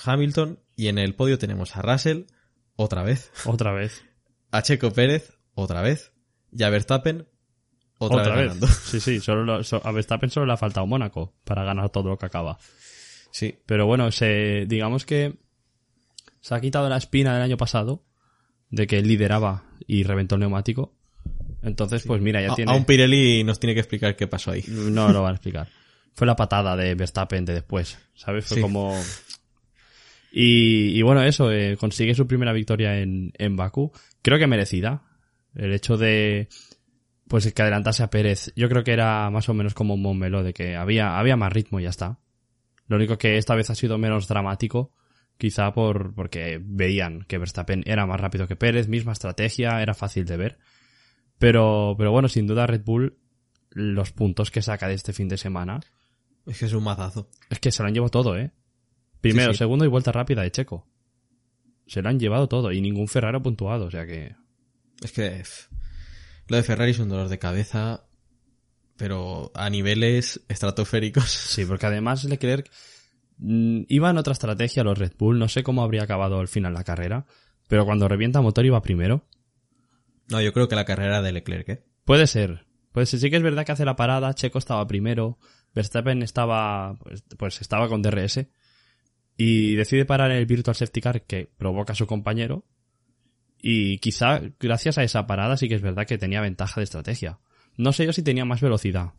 [0.02, 2.22] Hamilton y en el podio tenemos a Russell,
[2.76, 4.02] otra vez, Otra vez.
[4.52, 6.12] a Checo Pérez, otra vez,
[6.50, 7.26] y a Verstappen,
[8.06, 8.54] otra, Otra, vez.
[8.84, 12.08] Sí, sí, solo lo- so- a Verstappen solo le ha faltado Mónaco para ganar todo
[12.10, 12.58] lo que acaba.
[13.30, 15.34] Sí, Pero bueno, se, digamos que
[16.40, 18.04] se ha quitado la espina del año pasado
[18.70, 20.94] de que él lideraba y reventó el neumático.
[21.62, 22.72] Entonces, pues mira, ya a, tiene...
[22.72, 24.64] a un Pirelli nos tiene que explicar qué pasó ahí.
[24.68, 25.68] No lo van a explicar.
[26.14, 28.44] Fue la patada de Verstappen de después, ¿sabes?
[28.44, 28.60] Fue Sí.
[28.60, 28.94] como...
[30.32, 33.92] Y, y bueno, eso, eh, consigue su primera victoria en, en Bakú.
[34.22, 35.02] Creo que merecida.
[35.54, 36.48] El hecho de
[37.32, 40.42] pues que adelantase a Pérez, yo creo que era más o menos como un Montmeló,
[40.42, 42.18] de que había, había más ritmo y ya está.
[42.88, 44.92] Lo único que esta vez ha sido menos dramático,
[45.38, 50.26] quizá por, porque veían que Verstappen era más rápido que Pérez, misma estrategia, era fácil
[50.26, 50.58] de ver.
[51.38, 53.16] Pero, pero bueno, sin duda Red Bull,
[53.70, 55.80] los puntos que saca de este fin de semana,
[56.44, 57.30] Es que es un mazazo.
[57.48, 58.52] es que se lo han llevado todo, ¿eh?
[59.22, 59.58] Primero, Sí, sí.
[59.60, 60.86] segundo y vuelta rápida de Checo.
[61.86, 64.36] Se lo han llevado todo y ningún Ferrari ha puntuado, o sea que...
[65.02, 65.42] Es que
[66.52, 68.04] lo de Ferrari es un dolor de cabeza,
[68.98, 71.24] pero a niveles estratosféricos.
[71.24, 72.70] Sí, porque además Leclerc
[73.38, 76.74] mm, iba en otra estrategia los Red Bull, no sé cómo habría acabado al final
[76.74, 77.24] la carrera,
[77.68, 79.26] pero cuando revienta motor iba primero.
[80.28, 81.84] No, yo creo que la carrera de Leclerc, ¿eh?
[82.04, 82.66] Puede ser.
[82.92, 85.38] Pues sí que es verdad que hace la parada, Checo estaba primero,
[85.74, 88.46] Verstappen estaba, pues, pues estaba con DRS
[89.38, 92.66] y decide parar el Virtual Safety Car que provoca a su compañero
[93.62, 97.38] y quizá gracias a esa parada sí que es verdad que tenía ventaja de estrategia.
[97.76, 99.12] No sé yo si tenía más velocidad,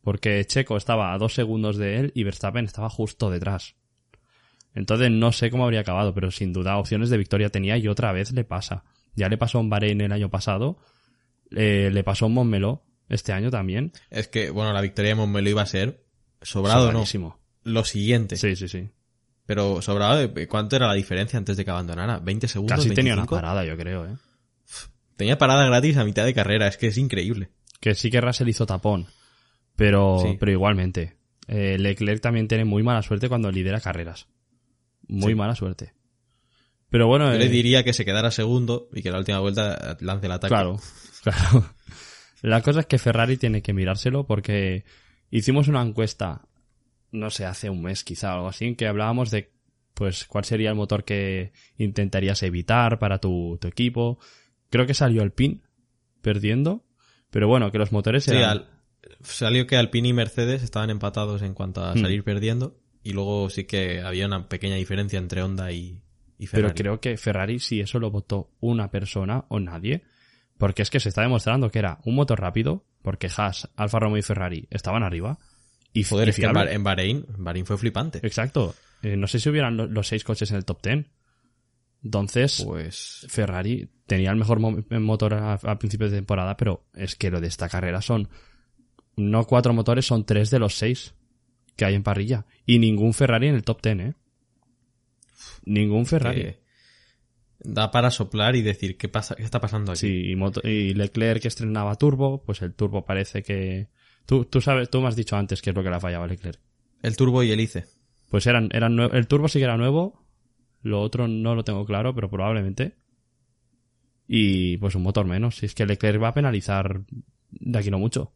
[0.00, 3.76] Porque Checo estaba a dos segundos de él y Verstappen estaba justo detrás.
[4.74, 8.10] Entonces no sé cómo habría acabado, pero sin duda opciones de victoria tenía y otra
[8.12, 8.84] vez le pasa.
[9.14, 10.78] Ya le pasó en Bahrein el año pasado,
[11.50, 13.92] eh, le pasó en Montmeló este año también.
[14.10, 16.04] Es que, bueno, la victoria de Montmeló iba a ser
[16.42, 17.04] sobrado, ¿no?
[17.62, 18.36] Lo siguiente.
[18.36, 18.88] Sí, sí, sí.
[19.46, 22.20] Pero sobrado, de- ¿cuánto era la diferencia antes de que abandonara?
[22.22, 22.76] ¿20 segundos?
[22.78, 23.34] Casi tenía una 25?
[23.36, 24.16] parada, yo creo, ¿eh?
[25.16, 27.50] Tenía parada gratis a mitad de carrera, es que es increíble.
[27.80, 29.06] Que sí que Russell hizo tapón,
[29.76, 30.36] pero, Sí.
[30.40, 31.16] pero igualmente.
[31.46, 34.26] Eh, Leclerc también tiene muy mala suerte cuando lidera carreras.
[35.06, 35.34] Muy Sí.
[35.34, 35.92] mala suerte.
[36.88, 39.96] Pero bueno, Yo eh, le diría que se quedara segundo y que la última vuelta
[40.00, 40.54] lance el ataque.
[40.54, 40.78] claro,
[41.22, 41.70] claro.
[42.40, 44.84] La cosa es que Ferrari tiene que mirárselo porque
[45.30, 46.42] hicimos una encuesta,
[47.14, 49.52] no sé, hace un mes quizá o algo así, en que hablábamos de
[49.94, 54.18] pues cuál sería el motor que intentarías evitar para tu, tu equipo.
[54.68, 55.60] Creo que salió Alpine
[56.20, 56.84] perdiendo,
[57.30, 58.44] pero bueno, que los motores Sí, eran...
[58.50, 58.68] al-
[59.22, 61.98] salió que Alpine y Mercedes estaban empatados en cuanto a Hmm.
[62.00, 66.00] salir perdiendo y luego sí que había una pequeña diferencia entre Honda y,
[66.38, 66.72] y Ferrari.
[66.72, 70.02] Pero creo que Ferrari si eso lo votó una persona o nadie.
[70.58, 74.18] Porque es que se está demostrando que era un motor rápido, porque Haas, Alfa Romeo
[74.18, 75.38] y Ferrari estaban arriba.
[75.94, 76.70] Y Joder, y es que en, fiable.
[76.70, 78.18] Ba- en Bahrein, Bahrein fue flipante.
[78.22, 78.74] Exacto.
[79.02, 81.08] Eh, no sé si hubieran lo- los seis coches en el top ten.
[82.02, 87.16] Entonces, Pues Ferrari tenía el mejor mo- motor a, a principios de temporada, pero es
[87.16, 88.28] que lo de esta carrera son
[89.16, 91.14] no cuatro motores, son tres de los seis
[91.76, 92.44] que hay en parrilla.
[92.66, 94.14] Y ningún Ferrari en el top ten, ¿eh?
[95.64, 96.42] Ningún Ferrari.
[96.42, 96.64] que
[97.60, 100.00] da para soplar y decir qué pasa, qué está pasando aquí.
[100.00, 103.88] Sí, y, y Leclerc que estrenaba turbo, pues el turbo parece que...
[104.26, 106.28] Tú, tú sabes, tú me has dicho antes qué es lo que le fallaba a
[106.28, 106.60] Leclerc.
[107.02, 107.84] El turbo y el ICE.
[108.30, 110.24] Pues eran, eran el turbo sí que era nuevo,
[110.82, 112.96] lo otro no lo tengo claro, pero probablemente.
[114.26, 115.56] Y pues un motor menos.
[115.56, 117.02] Si es que Leclerc va a penalizar
[117.50, 118.32] de aquí no mucho.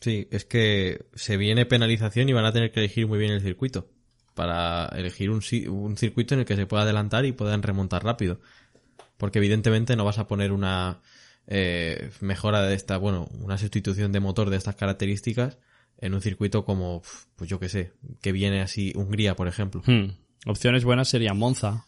[0.00, 3.40] Sí, es que se viene penalización y van a tener que elegir muy bien el
[3.40, 3.88] circuito.
[4.34, 8.40] Para elegir un, un circuito en el que se pueda adelantar y puedan remontar rápido.
[9.16, 11.00] Porque evidentemente no vas a poner una
[11.46, 15.58] eh, mejora de esta, bueno, una sustitución de motor de estas características
[15.98, 17.02] en un circuito como,
[17.36, 20.12] pues yo que sé, que viene así, Hungría, por ejemplo, Hmm.
[20.46, 21.86] Opciones buenas serían Monza,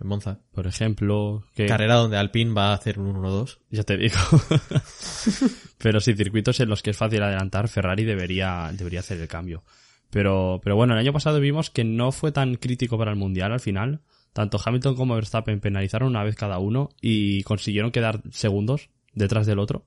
[0.00, 0.38] en Monza.
[0.52, 1.44] por ejemplo.
[1.54, 3.58] Que, Carrera donde Alpine va a hacer un 1-2.
[3.70, 4.16] Ya te digo.
[5.78, 9.64] pero sí, circuitos en los que es fácil adelantar, Ferrari debería, debería hacer el cambio.
[10.10, 13.52] Pero, pero bueno, el año pasado vimos que no fue tan crítico para el Mundial
[13.52, 14.00] al final.
[14.32, 19.58] Tanto Hamilton como Verstappen penalizaron una vez cada uno y consiguieron quedar segundos detrás del
[19.58, 19.86] otro.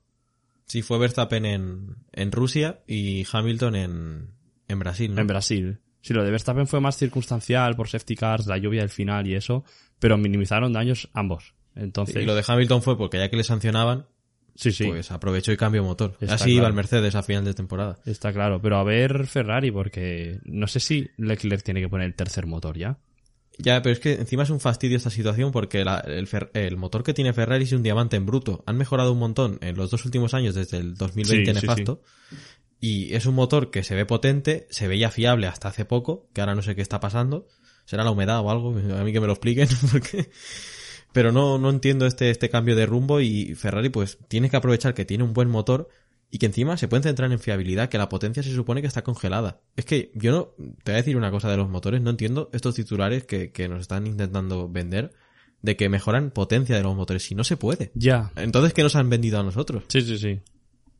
[0.66, 4.30] Sí, fue Verstappen en, en Rusia y Hamilton en,
[4.68, 5.22] en Brasil, ¿no?
[5.22, 5.80] En Brasil.
[6.02, 9.36] Sí, lo de Verstappen fue más circunstancial por safety cars, la lluvia del final y
[9.36, 9.64] eso,
[10.00, 11.54] pero minimizaron daños ambos.
[11.76, 14.08] Entonces, Y lo de Hamilton fue porque ya que le sancionaban,
[14.56, 14.86] sí, sí.
[14.86, 16.18] pues aprovechó y cambió motor.
[16.20, 18.00] Está Así iba el Mercedes a final de temporada.
[18.06, 22.16] Está claro, pero a ver Ferrari, porque no sé si Leclerc tiene que poner el
[22.16, 22.98] tercer motor ya.
[23.58, 27.14] Ya, pero es que encima es un fastidio esta situación porque la- el, motor que
[27.14, 28.64] tiene Ferrari es un diamante en bruto.
[28.66, 32.02] Han mejorado un montón en los dos últimos años desde el 2020 Sí, sí, nefasto.
[32.80, 36.42] Y es un motor que se ve potente, se veía fiable hasta hace poco, que
[36.42, 37.48] ahora no sé qué está pasando.
[37.86, 40.30] Será la humedad o algo, a mí que me lo expliquen, porque...
[41.14, 44.94] Pero no, no entiendo este, este cambio de rumbo y Ferrari pues tiene que aprovechar
[44.94, 45.90] que tiene un buen motor
[46.34, 49.04] y que encima se pueden centrar en fiabilidad, que la potencia se supone que está
[49.04, 49.60] congelada.
[49.76, 50.46] Es que yo no,
[50.84, 53.68] te voy a decir una cosa de los motores, no entiendo estos titulares que, que
[53.68, 55.12] nos están intentando vender
[55.62, 57.92] de que mejoran potencia de los motores, si no se puede.
[57.96, 58.32] Ya.
[58.38, 59.84] Entonces, ¿qué nos han vendido a nosotros?
[59.90, 60.40] Sí, sí, sí.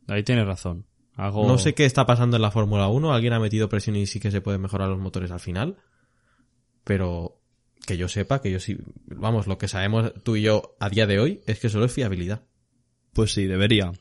[0.06, 0.84] Ahí tienes razón.
[1.14, 1.46] Hago...
[1.48, 4.20] No sé qué está pasando en la Fórmula 1, alguien ha metido presión y sí
[4.20, 5.78] que se pueden mejorar los motores al final,
[6.84, 7.40] pero
[7.86, 11.06] que yo sepa, que yo sí, vamos, lo que sabemos tú y yo a día
[11.06, 12.42] de hoy es que solo es fiabilidad.
[13.14, 13.92] Pues sí, debería.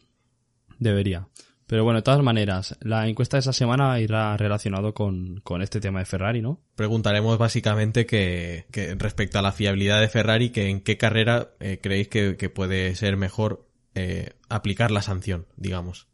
[0.82, 1.28] Debería.
[1.68, 5.80] Pero bueno, de todas maneras, la encuesta de esa semana irá relacionado con, con este
[5.80, 6.60] tema de Ferrari, ¿no?
[6.76, 11.80] Preguntaremos básicamente que, que respecto a la fiabilidad de Ferrari, que en qué carrera eh,
[11.82, 16.08] creéis que, que puede ser mejor eh, aplicar la sanción, digamos.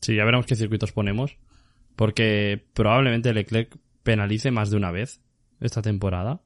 [0.00, 1.36] Sí, ya veremos qué circuitos ponemos.
[1.94, 5.20] Porque probablemente Leclerc penalice más de una vez
[5.60, 6.40] esta temporada.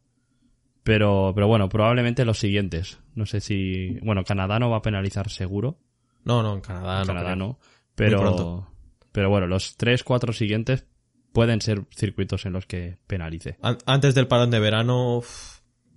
[0.83, 2.99] Pero, pero bueno, probablemente los siguientes.
[3.15, 3.99] No sé si.
[4.03, 5.79] Bueno, Canadá no va a penalizar seguro.
[6.25, 7.07] No, no, en Canadá no.
[7.07, 7.37] Canadá creo.
[7.37, 7.59] no.
[7.95, 8.69] Pero,
[9.13, 10.87] pero bueno, los tres, cuatro siguientes
[11.33, 13.59] pueden ser circuitos en los que penalice.
[13.63, 15.23] An- Antes del parón de verano,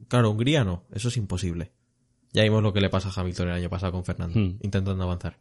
[0.07, 1.71] claro, Hungría no, eso es imposible.
[2.33, 4.57] Ya vimos lo que le pasa a Hamilton el año pasado con Fernando, Hmm.
[4.61, 5.39] intentando avanzar.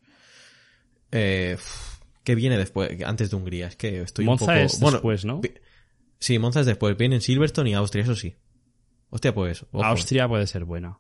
[1.11, 3.67] Eh, uf, ¿Qué viene después, antes de Hungría?
[3.67, 4.61] Es que estoy Monza un poco...
[4.61, 5.41] es bueno, después, ¿no?
[6.19, 6.97] Sí, Monza es después.
[6.97, 8.37] Vienen Silverstone y Austria, eso sí.
[9.11, 9.65] Hostia, pues...
[9.73, 9.85] ojo.
[9.85, 10.99] Austria puede ser buena.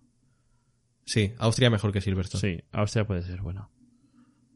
[1.04, 2.40] Sí, Austria mejor que Silverstone.
[2.40, 3.68] Sí, Austria puede ser buena.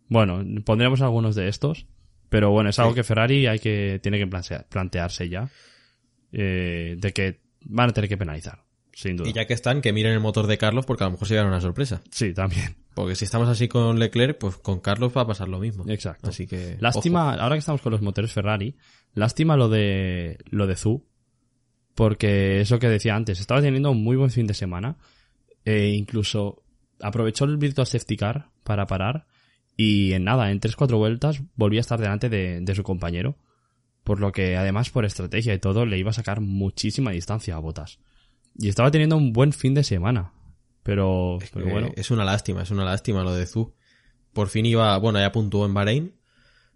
[0.09, 1.87] Bueno, pondremos algunos de estos.
[2.31, 2.97] Pero bueno, es algo Sí.
[2.97, 5.49] que Ferrari hay que, tiene que plantea- plantearse ya.
[6.31, 9.31] eh, de que van a tener que penalizar, sin duda.
[9.31, 11.33] Y ya que están, que miren el motor de Carlos porque a lo mejor se
[11.35, 12.03] llevan una sorpresa.
[12.11, 12.77] Sí, también.
[12.95, 15.85] Porque si estamos así con Leclerc, pues con Carlos va a pasar lo mismo.
[15.89, 16.29] Exacto.
[16.29, 16.77] Así que.
[16.81, 18.77] Lástima, ahora que estamos con los motores Ferrari,
[19.15, 21.03] lástima lo de lo de Zu,
[21.95, 24.97] porque eso que decía antes, estaba teniendo un muy buen fin de semana,
[25.69, 26.63] e incluso
[27.01, 29.27] aprovechó el Virtual Safety Car para parar
[29.77, 33.37] y en nada, en 3-4 vueltas volvía a estar delante de, de su compañero,
[34.03, 37.59] por lo que además por estrategia y todo le iba a sacar muchísima distancia a
[37.59, 37.99] Botas.
[38.57, 40.33] Y estaba teniendo un buen fin de semana,
[40.83, 43.75] pero, eh, bueno, Es una lástima, es una lástima lo de Zu.
[44.33, 46.15] Por fin iba, bueno, ya puntuó en Bahrein,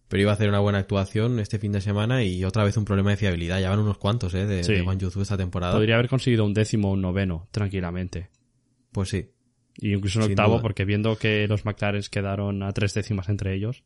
[0.07, 2.85] pero iba a hacer una buena actuación este fin de semana y otra vez un
[2.85, 3.59] problema de fiabilidad.
[3.59, 4.75] Ya van unos cuantos, eh, de, Sí.
[4.75, 5.73] de Wang Yuzu esta temporada.
[5.73, 8.29] podría haber conseguido un décimo o un noveno, tranquilamente.
[8.93, 9.31] Pues sí.
[9.79, 10.63] Y incluso un octavo, duda.
[10.63, 13.85] porque viendo que los McLaren quedaron a tres décimas entre ellos,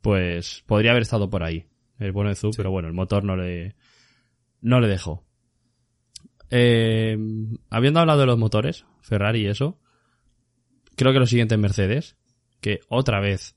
[0.00, 1.66] pues podría haber estado por ahí,
[1.98, 3.74] el bueno de Zu, pero bueno, el motor no le,
[4.60, 5.24] no le dejó.
[6.50, 7.16] Eh,
[7.70, 9.80] habiendo hablado de los motores, Ferrari y eso,
[10.96, 12.16] creo que lo siguiente es Mercedes,
[12.60, 13.56] que otra vez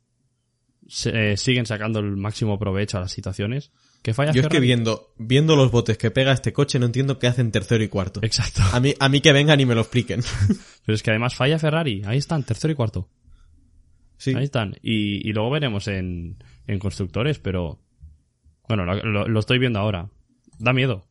[0.88, 3.71] se- eh, siguen sacando el máximo provecho a las situaciones.
[4.05, 7.17] Que falla Yo es que viendo, viendo los botes que pega este coche no entiendo
[7.17, 8.19] qué hacen tercero y cuarto.
[8.21, 8.61] Exacto.
[8.71, 10.21] A mí, a mí que vengan y me lo expliquen.
[10.85, 12.03] Pero es que además falla Ferrari.
[12.05, 13.09] Ahí están, tercero y cuarto.
[14.17, 14.35] sí.
[14.35, 14.75] Ahí están.
[14.83, 16.37] Y, y luego veremos en,
[16.67, 17.79] en constructores, pero
[18.67, 20.11] bueno, lo, lo- lo estoy viendo ahora.
[20.59, 21.07] Da miedo.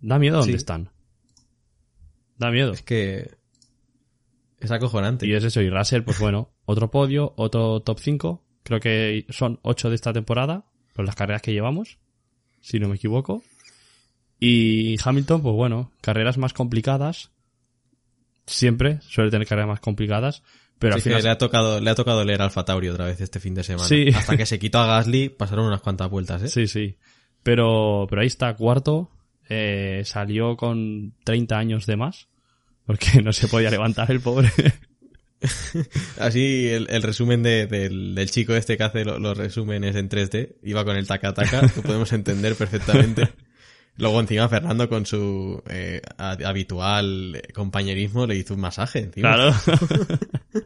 [0.00, 0.56] Da miedo dónde Sí.
[0.58, 0.90] están.
[2.36, 2.72] Da miedo.
[2.72, 3.30] Es que
[4.60, 5.26] es acojonante.
[5.26, 8.44] Y es eso, y Russell, pues bueno, otro podio, otro top 5.
[8.64, 11.98] Creo que son 8 de esta temporada, por las carreras que llevamos,
[12.62, 13.42] si no me equivoco.
[14.40, 17.30] Y Hamilton, pues bueno, carreras más complicadas.
[18.46, 20.42] Siempre suele tener carreras más complicadas,
[20.78, 22.88] pero Sí, al es que final le ha tocado, le ha tocado leer Alfa Tauri
[22.88, 23.86] otra vez este fin de semana.
[23.86, 24.08] Sí.
[24.12, 26.48] Hasta que se quitó a Gasly, pasaron unas cuantas vueltas, ¿eh?
[26.48, 26.96] Sí, sí.
[27.42, 29.10] Pero, pero ahí está, cuarto.
[29.48, 32.28] Eh, salió con 30 años de más.
[32.84, 34.50] Porque no se podía levantar el pobre.
[36.18, 40.08] Así el, el resumen de- del, del chico este que hace lo- los resúmenes en
[40.08, 43.28] 3D, iba con el taca taca, lo podemos entender perfectamente.
[43.96, 49.34] Luego encima Fernando con su eh, habitual compañerismo le hizo un masaje encima.
[49.34, 49.54] claro.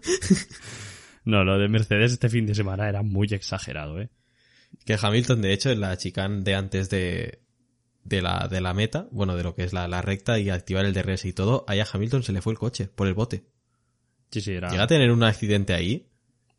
[1.24, 4.10] no, lo de Mercedes este fin de semana era muy exagerado, ¿eh?
[4.84, 7.40] Que Hamilton, de hecho, en la chicane de antes de,
[8.04, 10.84] de, la, de la meta, bueno, de lo que es la, la recta y activar
[10.84, 13.44] el DRS y todo, ahí a Hamilton se le fue el coche por el bote.
[14.30, 14.70] Sí, sí, era.
[14.70, 16.06] Llega a tener un accidente ahí,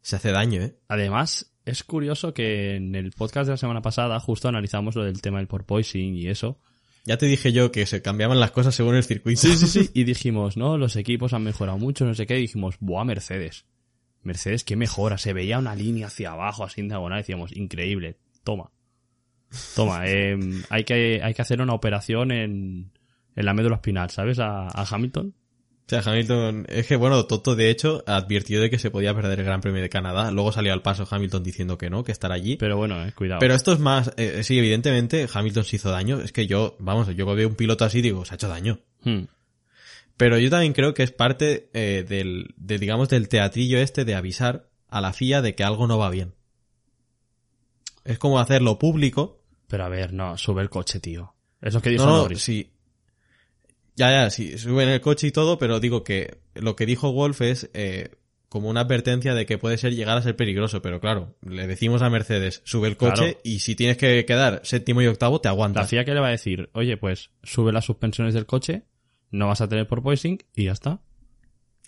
[0.02, 0.76] se hace daño, ¿eh?
[0.88, 5.22] Además, es curioso que en el podcast de la semana pasada justo analizamos lo del
[5.22, 6.60] tema del porpoising y eso.
[7.08, 9.42] Ya te dije yo que se cambiaban las cosas según el circuito.
[9.42, 9.90] Sí, sí, sí.
[9.94, 12.38] Y dijimos, no, los equipos han mejorado mucho, no sé qué.
[12.38, 13.66] Y dijimos, buah, Mercedes.
[14.24, 15.18] Mercedes, qué mejora.
[15.18, 17.20] Se veía una línea hacia abajo, así en diagonal.
[17.20, 18.18] Decíamos, increíble.
[18.44, 18.72] Toma.
[19.76, 20.38] Toma, eh,
[20.70, 22.92] hay, que, hay que hacer una operación en,
[23.36, 24.40] en la médula espinal, ¿sabes?
[24.40, 25.34] A, a Hamilton.
[25.88, 29.40] O sea, Hamilton, es que bueno, Toto de hecho advirtió de que se podía perder
[29.40, 30.32] el Gran Premio de Canadá.
[30.32, 32.58] Luego salió al paso Hamilton diciendo que no, que estará allí.
[32.58, 33.40] Pero, Pero bueno, eh, cuidado.
[33.54, 36.20] esto es más, eh, sí, evidentemente Hamilton se hizo daño.
[36.20, 38.82] Es que yo, vamos, yo veo un piloto así y digo, se ha hecho daño.
[39.04, 39.28] Hmm.
[40.18, 44.16] Pero yo también creo que es parte eh, del, de, digamos, del teatrillo este de
[44.16, 46.34] avisar a la FIA de que algo no va bien.
[48.04, 49.40] Es como hacerlo público.
[49.70, 51.34] Pero a ver, no, sube el coche, tío.
[51.62, 52.72] Eso que dijo No, no, sí.
[53.98, 57.42] Ya, ya, sí, suben el coche y todo, pero digo que lo que dijo Wolf
[57.42, 58.12] es eh,
[58.48, 62.02] como una advertencia de que puede ser llegar a ser peligroso, pero claro, le decimos
[62.04, 63.40] a Mercedes, sube el coche Claro.
[63.44, 65.90] y si tienes que quedar séptimo y octavo, te La aguantas.
[65.90, 68.84] FIA que le va a decir, oye, pues sube las suspensiones del coche,
[69.32, 71.02] no vas a tener porpoising y ya está.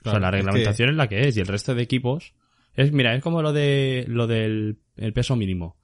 [0.03, 2.33] o sea, la es que- reglamentación es la que es y el resto de equipos
[2.73, 5.77] es, mira, es como lo de lo del el peso mínimo,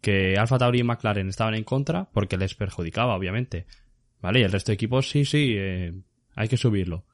[0.00, 3.66] que Alfa Tauri y McLaren estaban en contra porque les perjudicaba, obviamente.
[4.22, 5.92] Vale, y el resto de equipos sí, sí, eh,
[6.34, 7.04] hay que subirlo.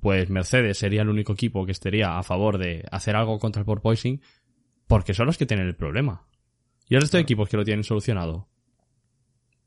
[0.00, 3.66] Pues Mercedes sería el único equipo que estaría a favor de hacer algo contra el
[3.66, 4.20] porpoising
[4.86, 6.26] porque son los que tienen el problema.
[6.88, 8.48] Y el resto de equipos que lo tienen solucionado.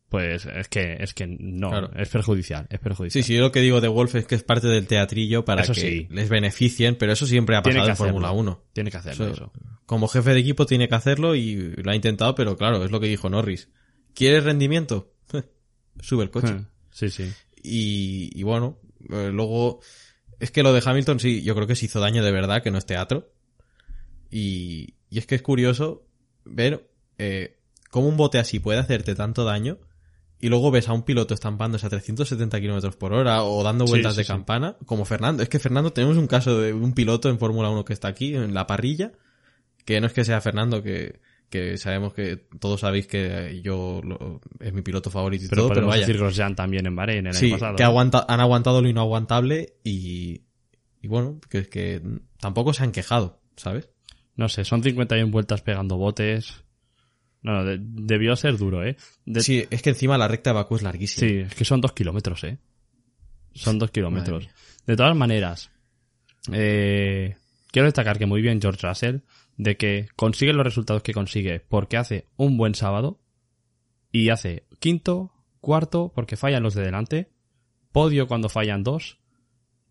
[0.09, 1.91] Pues es que, es que no, Claro.
[1.97, 3.23] es perjudicial, es perjudicial.
[3.23, 5.63] Sí, sí, yo lo que digo de Wolf es que es parte del teatrillo para
[5.63, 6.07] Eso que sí.
[6.09, 8.39] les beneficien, pero eso siempre ha pasado en Fórmula hacerlo.
[8.41, 8.63] 1.
[8.71, 9.51] Tiene que hacerlo Eso- eso.
[9.85, 13.01] Como jefe de equipo tiene que hacerlo y lo ha intentado, pero claro, es lo
[13.01, 13.69] que dijo Norris.
[14.13, 15.13] ¿Quieres rendimiento?
[15.99, 16.55] Sube el coche.
[16.97, 17.31] Sí, sí.
[17.61, 18.79] Y, y bueno,
[19.11, 19.81] eh, luego
[20.39, 22.71] es que lo de Hamilton sí, yo creo que se hizo daño de verdad, que
[22.71, 23.31] no es teatro.
[24.31, 26.07] Y, y es que es curioso
[26.43, 26.89] ver
[27.19, 27.59] eh,
[27.91, 29.77] cómo un bote así puede hacerte tanto daño
[30.39, 33.91] y luego ves a un piloto estampándose a 370 kilómetros por hora o dando Sí,
[33.91, 34.27] vueltas sí, de sí.
[34.31, 35.43] campana, como Fernando.
[35.43, 38.33] Es que Fernando, tenemos un caso de un piloto en Fórmula 1 que está aquí,
[38.35, 39.11] en la parrilla,
[39.85, 41.19] que no es que sea Fernando, que,
[41.49, 45.69] que sabemos que todos sabéis que yo lo- es mi piloto favorito y Pero todo,
[45.69, 46.05] pero podemos vaya.
[46.05, 47.75] decir Grosjean también en Bahrein el Sí, año pasado.
[47.77, 50.41] que aguanta, han aguantado lo inaguantable y,
[51.01, 52.01] y bueno, que es que
[52.39, 53.89] tampoco se han quejado, ¿sabes?
[54.35, 56.63] No sé, son 51 vueltas pegando botes.
[57.41, 58.97] No, no, de- debió ser duro, ¿eh?
[59.25, 61.27] De- Sí, es que encima la recta de Bakú es larguísima.
[61.29, 62.57] Sí, es que son dos kilómetros, ¿eh?
[63.53, 64.49] Son dos kilómetros.
[64.85, 65.71] De todas maneras,
[66.51, 67.35] eh,
[67.71, 69.17] quiero destacar que muy bien George Russell
[69.57, 73.19] de que consigue los resultados que consigue porque hace un buen sábado
[74.11, 77.31] y hace quinto, cuarto porque fallan los de delante,
[77.91, 79.19] podio cuando fallan dos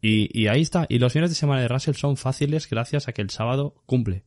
[0.00, 0.86] y, y ahí está.
[0.88, 4.24] Y los fines de semana de Russell son fáciles gracias a que el sábado cumple.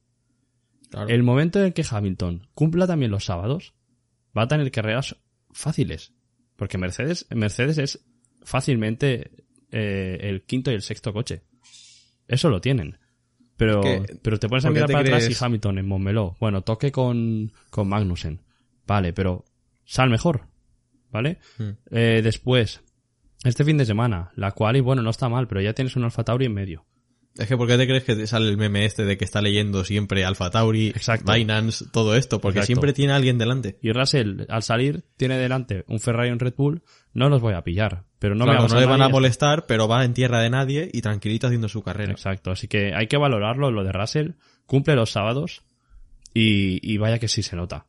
[0.89, 1.07] Claro.
[1.07, 3.73] El momento en el que Hamilton cumpla también los sábados,
[4.37, 5.15] va a tener carreras
[5.51, 6.13] fáciles.
[6.55, 8.05] Porque Mercedes, Mercedes es
[8.43, 9.31] fácilmente
[9.71, 11.43] eh, el quinto y el sexto coche.
[12.27, 12.99] Eso lo tienen.
[13.59, 15.41] Pero, Es que, pero te pones a ¿por qué mirar para atrás crees?
[15.41, 16.37] y Hamilton en Montmeló.
[16.39, 18.39] Bueno, toque con, con Magnussen.
[18.87, 19.43] Vale, pero
[19.83, 20.47] sal mejor.
[21.11, 21.39] ¿Vale?
[21.57, 21.71] Hmm.
[21.91, 22.81] Eh, después,
[23.43, 26.05] este fin de semana, la cual, y bueno, no está mal, pero ya tienes un
[26.05, 26.85] Alfa Tauri en medio.
[27.37, 29.41] Es que ¿por qué te crees que te sale el meme este de que está
[29.41, 31.31] leyendo siempre Alfa Tauri, Exacto.
[31.31, 32.41] Binance, todo esto?
[32.41, 32.65] Porque Exacto.
[32.67, 33.77] siempre tiene a alguien delante.
[33.81, 36.81] Y Russell, al salir, tiene delante un Ferrari y un Red Bull.
[37.13, 38.03] No los voy a pillar.
[38.19, 40.89] Pero no Claro, me no le van a molestar, pero va en tierra de nadie
[40.91, 42.11] y tranquilito haciendo su carrera.
[42.11, 42.51] Exacto.
[42.51, 44.31] Así que hay que valorarlo, lo de Russell.
[44.65, 45.63] Cumple los sábados.
[46.33, 47.85] Y, y vaya que sí se nota.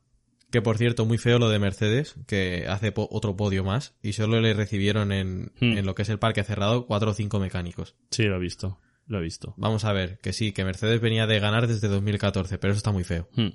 [0.49, 4.13] Que por cierto, muy feo lo de Mercedes, que hace po- otro podio más y
[4.13, 5.77] solo le recibieron en, Hmm.
[5.77, 7.95] en lo que es el parque cerrado cuatro o cinco mecánicos.
[8.11, 8.79] Sí, lo he visto.
[9.07, 9.53] Lo he visto.
[9.57, 12.91] Vamos a ver, que sí, que Mercedes venía de ganar desde 2014, pero eso está
[12.91, 13.27] muy feo.
[13.35, 13.49] Hmm,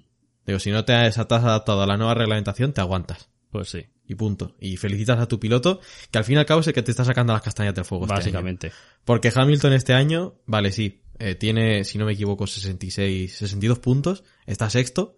[0.46, 3.28] Digo, si no te has, te has adaptado a la nueva reglamentación, te aguantas.
[3.50, 4.54] Pues sí, Y punto.
[4.60, 5.80] Y felicitas a tu piloto,
[6.10, 7.84] que al fin y al cabo es el que te está sacando las castañas del
[7.84, 8.04] fuego.
[8.04, 8.18] este año.
[8.20, 8.72] básicamente.
[9.04, 14.24] Porque Hamilton este año, vale, sí, eh, tiene, si no me equivoco, 66, 62 puntos,
[14.46, 15.16] está sexto,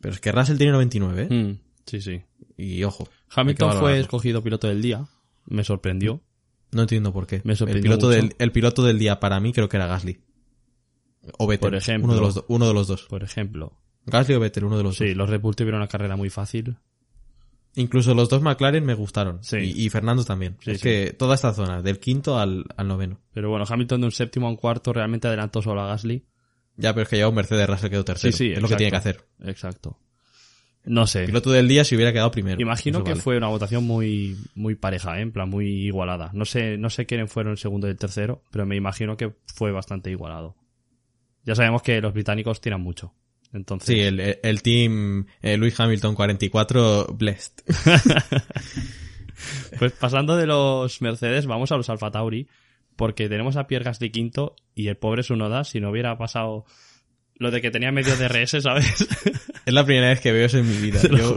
[0.00, 1.34] pero es que Russell tiene 99, ¿eh?
[1.34, 2.22] Hmm, sí, sí.
[2.56, 3.08] Y ojo.
[3.30, 5.06] Hamilton fue escogido piloto del día.
[5.46, 6.20] Me sorprendió.
[6.72, 7.40] No entiendo por qué.
[7.44, 8.16] Me el piloto, mucho.
[8.16, 10.20] del, el piloto del día para mí creo que era Gasly.
[11.38, 11.70] O Vettel.
[11.70, 12.06] Por ejemplo.
[12.06, 13.02] Uno de los, do- uno de los dos.
[13.08, 13.78] Por ejemplo.
[14.06, 15.16] Gasly o Vettel, uno de los Sí, dos.
[15.16, 16.76] los Red Bull tuvieron una carrera muy fácil.
[17.74, 19.42] Incluso los dos McLaren me gustaron.
[19.42, 19.56] Sí.
[19.58, 20.56] Y, y Fernando también.
[20.60, 20.82] Sí, es sí.
[20.82, 23.20] que toda esta zona, del quinto al, al noveno.
[23.32, 26.26] Pero bueno, Hamilton de un séptimo a un cuarto realmente adelantó solo a Gasly.
[26.76, 28.32] Ya, pero es que ya un Mercedes Russell quedó tercero.
[28.32, 29.24] Sí, sí, es lo que tiene que hacer.
[29.44, 29.98] Exacto.
[30.84, 31.26] No sé.
[31.26, 32.60] Piloto del día si hubiera quedado primero.
[32.60, 33.22] Imagino Eso que vale.
[33.22, 35.22] fue una votación muy, muy pareja, ¿eh?
[35.22, 36.30] en plan muy igualada.
[36.34, 39.32] No sé, no sé quiénes fueron el segundo y el tercero, pero me imagino que
[39.54, 40.56] fue bastante igualado.
[41.44, 43.14] Ya sabemos que los británicos tiran mucho.
[43.52, 47.52] Entonces, Sí, el, el- el team eh, Lewis Hamilton 44, blessed.
[49.78, 52.48] pues pasando de los Mercedes, vamos a los Alfa Tauri,
[52.96, 56.64] porque tenemos a Pierre Gasly quinto y el pobre Sunoda, si no hubiera pasado
[57.36, 59.06] lo de que tenía medio DRS, ¿sabes?
[59.66, 61.00] Es la primera vez que veo eso en mi vida.
[61.02, 61.36] Yo-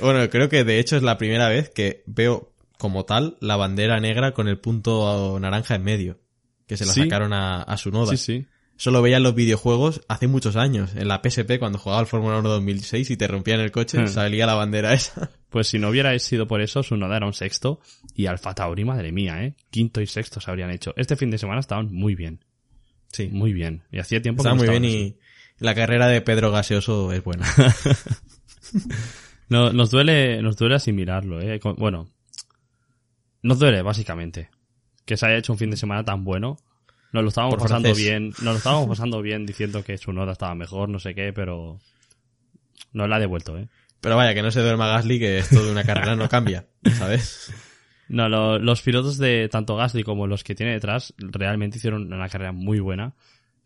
[0.00, 4.00] bueno, creo que de hecho es la primera vez que veo como tal la bandera
[4.00, 6.18] negra con el punto naranja en medio.
[6.66, 7.02] Que se la Sí.
[7.02, 8.10] sacaron a, a su noda.
[8.12, 8.46] Sí, sí.
[8.78, 10.94] Eso lo veía en los videojuegos hace muchos años.
[10.96, 14.08] En la PSP cuando jugaba al Fórmula 1 2006 y te rompían el coche, Hmm.
[14.08, 15.30] salía la bandera esa.
[15.50, 17.80] Pues si no hubiera sido por eso, su noda era un sexto
[18.14, 19.54] y Alfa Tauri, madre mía, ¿eh?
[19.70, 20.94] Quinto y sexto se habrían hecho.
[20.96, 22.40] Este fin de semana estaban muy bien,
[23.12, 23.82] Sí, muy bien.
[23.92, 25.16] Y hacía tiempo está que no muy bien y
[25.58, 27.46] la carrera de Pedro Gaseoso es buena.
[29.48, 31.60] No, nos duele, nos duele asimilarlo, ¿eh?
[31.76, 32.08] Bueno,
[33.42, 34.48] nos duele, básicamente.
[35.04, 36.56] Que se haya hecho un fin de semana tan bueno.
[37.12, 38.02] Nos lo estábamos Por pasando francés.
[38.02, 41.34] bien, nos lo estábamos pasando bien diciendo que su noda estaba mejor, no sé qué,
[41.34, 41.78] pero
[42.94, 43.68] nos la ha devuelto, ¿eh?
[44.00, 47.52] Pero vaya, que no se duerma Gasly, que esto de una carrera no cambia, ¿sabes?
[48.12, 52.28] No, lo- los pilotos de tanto Gasly como los que tiene detrás realmente hicieron una
[52.28, 53.14] carrera muy buena.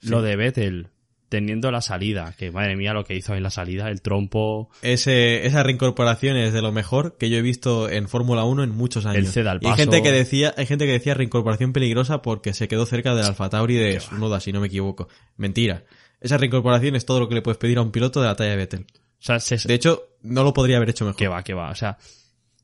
[0.03, 0.89] Lo de Vettel,
[1.29, 5.45] teniendo la salida, que madre mía lo que hizo en la salida, el trompo, Ese,
[5.47, 9.05] esa reincorporación es de lo mejor que yo he visto en Fórmula 1 en muchos
[9.07, 9.17] años.
[9.17, 12.55] El ceda al Y hay gente que decía, hay gente que decía reincorporación peligrosa porque
[12.55, 15.09] se quedó cerca del Alfa Tauri de Sunoda, si no me equivoco.
[15.37, 15.85] Mentira.
[16.21, 18.51] Esa reincorporación es todo lo que le puedes pedir a un piloto de la talla
[18.51, 18.87] de Vettel.
[18.93, 21.19] o sea, se, De hecho, no lo podría haber hecho mejor.
[21.19, 21.99] que va, que va, o sea,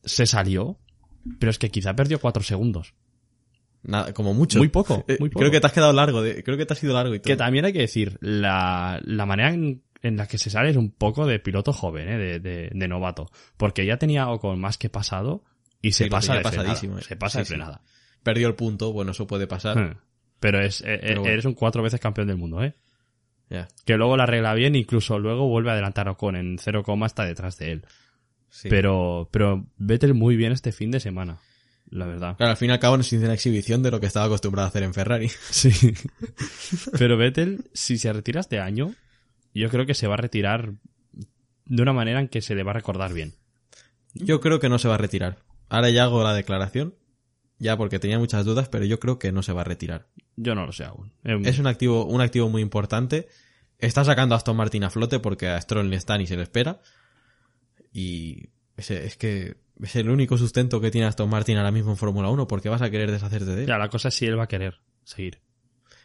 [0.04, 0.78] se salió,
[1.38, 2.94] pero es que quizá perdió cuatro segundos.
[3.84, 4.58] Nada, como mucho.
[4.58, 5.40] Muy poco, Eh, muy poco.
[5.40, 7.26] Creo que te has quedado largo, de- creo que te has ido largo y todo.
[7.32, 10.76] Que también hay que decir, la, la manera en, en la que se sale es
[10.76, 12.16] un poco de piloto joven, ¿eh?
[12.18, 13.30] de, de, de novato.
[13.56, 15.42] Porque ya tenía Ocon más que pasado
[15.80, 16.74] y se Sí, pasa de frenada.
[16.74, 17.02] eh.
[17.02, 17.48] Se pasa Sí, de sí.
[17.50, 17.82] frenada.
[18.22, 19.76] Perdió el punto, bueno, eso puede pasar.
[19.78, 19.96] Hmm.
[20.38, 21.32] Pero es, eh, Pero bueno.
[21.32, 22.74] eres un cuatro veces campeón del mundo, ¿eh?
[23.84, 27.24] Que luego la arregla bien, incluso luego vuelve a adelantar a Ocon en 0, está
[27.24, 27.86] detrás de él.
[28.52, 28.68] Sí.
[28.68, 31.38] Pero, pero Vettel muy bien este fin de semana.
[31.90, 32.36] La verdad.
[32.36, 34.66] Claro, al fin y al cabo nos hizo una exhibición de lo que estaba acostumbrado
[34.66, 35.28] a hacer en Ferrari.
[35.50, 35.70] Sí.
[36.98, 38.94] Pero Vettel, si se retira este año,
[39.52, 40.72] yo creo que se va a retirar
[41.66, 43.34] de una manera en que se le va a recordar bien.
[44.14, 45.38] Yo creo que no se va a retirar.
[45.68, 46.94] Ahora ya hago la declaración,
[47.58, 50.08] ya porque tenía muchas dudas, pero yo creo que no se va a retirar.
[50.36, 51.12] Yo no lo sé aún.
[51.24, 53.28] Em, Es un activo, un activo muy importante.
[53.78, 56.42] Está sacando a Aston Martin a flote porque a Stroll ni está ni se le
[56.42, 56.80] espera.
[57.92, 62.28] Y es que es el único sustento que tiene Aston Martin ahora mismo en Fórmula
[62.30, 63.66] 1 porque vas a querer deshacerte de él.
[63.68, 65.40] Ya, la cosa es si él va a querer seguir.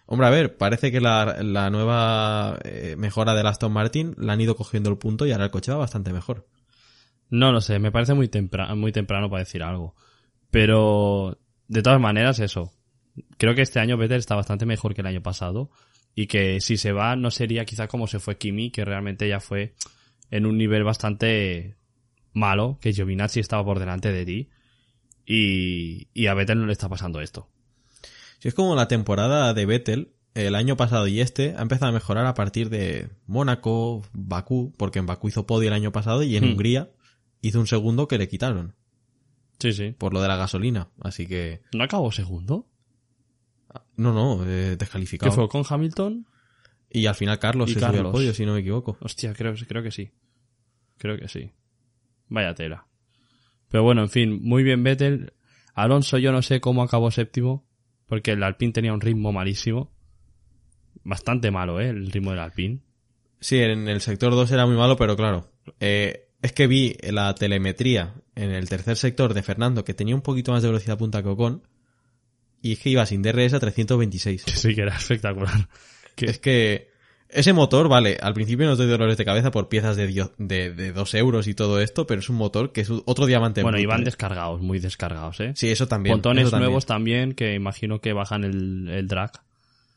[0.06, 4.42] Hombre, a ver, parece que la, la nueva eh, mejora del Aston Martin la han
[4.42, 6.48] ido cogiendo el punto y ahora el coche va bastante mejor.
[7.30, 9.96] No lo sé, me parece muy, tempra- muy temprano para decir algo.
[10.50, 12.72] Pero, de todas maneras, eso.
[13.38, 15.70] Creo que este año Vettel está bastante mejor que el año pasado.
[16.16, 19.40] Y que si se va, no sería quizá como se fue Kimi, que realmente ya
[19.40, 19.76] fue
[20.32, 21.76] en un nivel bastante
[22.34, 24.50] malo, que Giovinazzi estaba por delante de ti.
[25.26, 27.50] Y, y a Vettel no le está pasando esto.
[28.40, 31.94] Si es como la temporada de Vettel, el año pasado y este, ha empezado a
[31.94, 36.38] mejorar a partir de Mónaco, Bakú, porque en Bakú hizo podio el año pasado y
[36.38, 36.52] en Hmm.
[36.52, 36.92] Hungría
[37.42, 38.76] hizo un segundo que le quitaron
[39.60, 39.96] Sí, sí.
[39.98, 40.90] por lo de la gasolina.
[41.02, 42.68] Así que, ¿No acabó segundo?
[43.96, 45.32] no, no, eh, descalificado.
[45.32, 46.28] ¿Qué fue con Hamilton?
[46.98, 48.12] Y al final Carlos Y se subió al Carlos.
[48.12, 48.98] podio, si no me equivoco.
[49.02, 50.12] Hostia, creo, creo que sí.
[50.98, 51.52] Creo que sí.
[52.30, 52.88] Vaya tela.
[53.70, 55.34] Pero bueno, en fin, muy bien Vettel.
[55.74, 57.68] Alonso yo no sé cómo acabó séptimo,
[58.08, 59.92] porque el Alpine tenía un ritmo malísimo.
[61.04, 61.90] Bastante malo, ¿eh?
[61.90, 62.80] El ritmo del Alpine.
[63.40, 67.36] Sí, en el sector 2 era muy malo, pero claro, eh, es que vi la
[67.36, 71.22] telemetría en el tercer sector de Fernando que tenía un poquito más de velocidad punta
[71.22, 71.62] que Ocon
[72.62, 74.44] y es que iba sin DRS a 326.
[74.56, 75.70] Sí, que era espectacular.
[76.18, 76.90] Que- Es que
[77.30, 80.74] ese motor, vale, al principio nos doy dolores de cabeza por piezas de, dio- de,
[80.74, 83.62] de 2 euros y todo esto, pero es un motor que es otro diamante.
[83.64, 84.06] bueno, bruto, iban ¿eh?
[84.06, 85.54] descargados, muy descargados, ¿eh?
[85.56, 86.16] Sí, eso también.
[86.16, 86.50] Eso también.
[86.52, 89.32] nuevos también, que imagino que bajan el, el drag.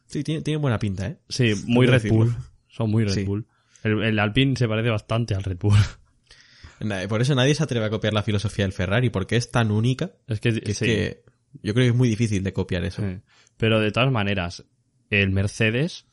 [0.06, 1.16] Sí, tiene, tiene buena pinta, ¿eh?
[1.28, 2.16] Sí, muy Red decirlo.
[2.18, 2.34] Bull.
[2.68, 3.24] Son muy Red Sí.
[3.24, 3.46] Bull.
[3.84, 5.76] El, el Alpine se parece bastante al Red Bull.
[7.08, 10.12] Por eso nadie se atreve a copiar la filosofía del Ferrari, porque es tan única
[10.26, 11.22] es que, que es que
[11.62, 13.02] yo creo que es muy difícil de copiar eso.
[13.02, 13.18] Sí.
[13.58, 14.64] Pero de todas maneras,
[15.10, 16.06] el Mercedes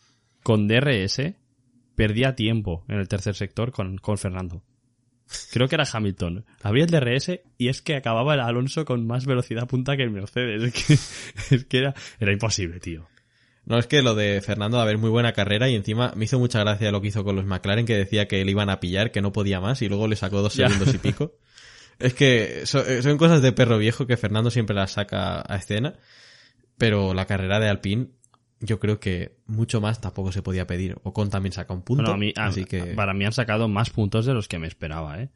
[0.47, 1.33] con DRS
[1.95, 4.63] perdía tiempo en el tercer sector con, con Fernando.
[5.51, 6.45] Creo que era Hamilton.
[6.63, 10.09] Había el DRS y es que acababa el Alonso con más velocidad punta que el
[10.09, 10.63] Mercedes.
[10.73, 10.85] Es
[11.49, 13.09] que, es que era, era imposible, tío.
[13.65, 16.39] No, es que lo de Fernando, a ver, muy buena carrera y encima me hizo
[16.39, 19.11] mucha gracia lo que hizo con los McLaren, que decía que le iban a pillar,
[19.11, 20.69] que no podía más y luego le sacó dos Ya.
[20.69, 21.33] segundos y pico.
[21.99, 22.65] Es que eh,
[23.01, 25.95] son cosas de perro viejo que Fernando siempre las saca a escena,
[26.77, 28.11] pero la carrera de Alpine,
[28.59, 30.97] yo creo que mucho más tampoco se podía pedir.
[31.03, 33.67] Ocon también saca un punto, Bueno, a mí, a- así que Para mí han sacado
[33.67, 35.29] más puntos de los que me esperaba, ¿eh?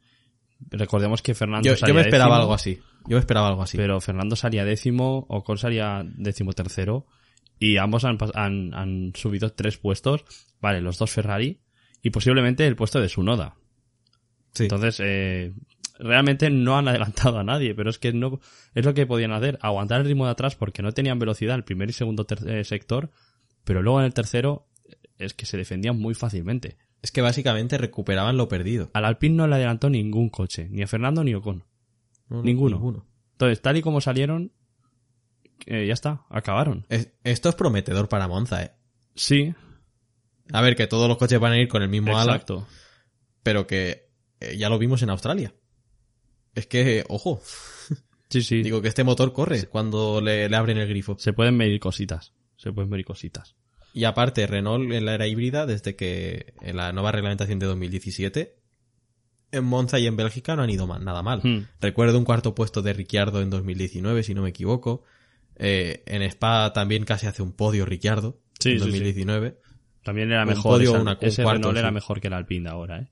[0.70, 2.78] Recordemos que Fernando yo, yo salía me esperaba décimo, algo así.
[3.08, 3.76] Yo me esperaba algo así.
[3.76, 7.06] Pero Fernando salía décimo, Ocon salía décimo tercero
[7.58, 10.24] y ambos han, han, han subido tres puestos,
[10.60, 11.60] vale, los dos Ferrari
[12.02, 13.56] y posiblemente el puesto de Sunoda.
[14.54, 14.64] Sí.
[14.64, 15.52] Entonces, eh,
[15.98, 18.40] realmente no han adelantado a nadie, pero es que no
[18.74, 21.64] es lo que podían hacer, aguantar el ritmo de atrás porque no tenían velocidad el
[21.64, 23.10] primer y segundo eh, sector,
[23.64, 26.76] pero luego en el tercero eh, es que se defendían muy fácilmente.
[27.02, 28.90] Es que básicamente recuperaban lo perdido.
[28.94, 31.64] Al Alpine no le adelantó ningún coche, ni a Fernando ni a Ocon.
[32.28, 33.06] No, no, Ninguno.
[33.32, 34.52] Entonces, tal y como salieron,
[35.66, 36.86] eh, ya está, acabaron.
[36.88, 38.72] Es- esto es prometedor para Monza, eh.
[39.14, 39.52] Sí,
[40.52, 42.66] A ver, que todos los coches van a ir con el mismo ala, exacto.
[43.42, 44.08] pero que
[44.40, 45.54] eh, ya lo vimos en Australia.
[46.54, 47.40] Es que, ojo,
[48.30, 48.62] Sí, sí.
[48.62, 51.16] digo que este motor corre cuando le, le abren el grifo.
[51.18, 52.32] se pueden medir cositas.
[52.56, 53.56] Se pueden medir cositas.
[53.94, 58.56] Y aparte, Renault en la era híbrida, desde que en la nueva reglamentación de 2017,
[59.52, 61.40] en Monza y en Bélgica no han ido ma- nada mal.
[61.42, 61.66] Hmm.
[61.80, 65.02] Recuerdo un cuarto puesto de Ricciardo en 2019, si no me equivoco.
[65.56, 68.90] Eh, en Spa también casi hace un podio Ricciardo Sí, en sí, sí.
[68.92, 69.58] 2019.
[70.02, 70.72] También era Un mejor.
[70.78, 73.08] podio, esa- una- un ese cuarto, Renault era mejor que el Alpine de ahora, ¿eh?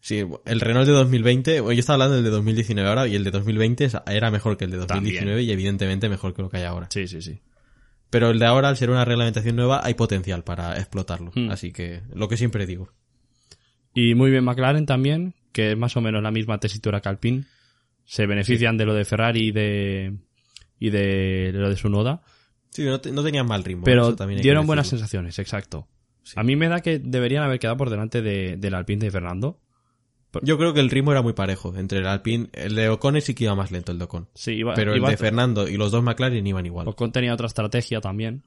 [0.00, 3.24] Sí, el Renault de 2020, bueno, yo estaba hablando del de 2019 ahora, y el
[3.24, 6.56] de 2020 es- era mejor que el de 2019 y evidentemente mejor que lo que
[6.58, 6.88] hay ahora.
[6.90, 7.40] Sí, sí, sí.
[8.08, 11.30] Pero el de ahora, al ser una reglamentación nueva, hay potencial para explotarlo.
[11.34, 11.50] Hmm.
[11.50, 12.92] Así que, lo que siempre digo.
[13.94, 17.44] Y muy bien McLaren también, que es más o menos la misma tesitura que Alpine.
[18.04, 20.16] Se benefician de lo de Ferrari y de,
[20.80, 22.22] y de lo de su noda.
[22.70, 23.84] Sí, no, te- no tenían mal ritmo.
[23.84, 25.86] Pero dieron buenas sensaciones, exacto.
[26.22, 26.34] Sí.
[26.36, 29.60] A mí me da que deberían haber quedado por delante de, del Alpine de Fernando.
[30.42, 32.48] Yo creo que el ritmo era muy parejo entre el Alpine.
[32.52, 34.28] El de Ocon sí que iba más lento, el de Ocon.
[34.34, 36.86] Sí, iba, Pero el iba- de Fernando y los dos McLaren iban igual.
[36.88, 38.42] Ocon tenía otra estrategia también.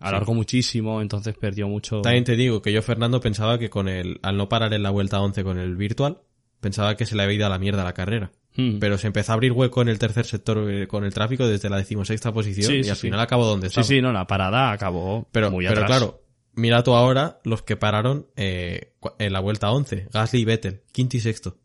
[0.00, 2.00] Alargó muchísimo, entonces perdió mucho.
[2.00, 4.88] También te digo que yo, Fernando, pensaba que con el, al no parar en la
[4.90, 6.18] vuelta 11 con el virtual,
[6.60, 8.32] pensaba que se le había ido a la mierda la carrera.
[8.56, 8.78] Hmm.
[8.80, 11.68] Pero se empezó a abrir hueco en el tercer sector eh, con el tráfico desde
[11.68, 13.02] la decimosexta posición Sí, y sí, al sí.
[13.02, 13.84] final acabó donde Sí, estaba.
[13.84, 15.98] sí, no, la parada acabó Pero, muy pero atrás.
[15.98, 16.22] claro,
[16.54, 20.08] mira tú ahora los que pararon eh, en la vuelta 11.
[20.12, 21.56] Gasly y Vettel, quinto y sexto.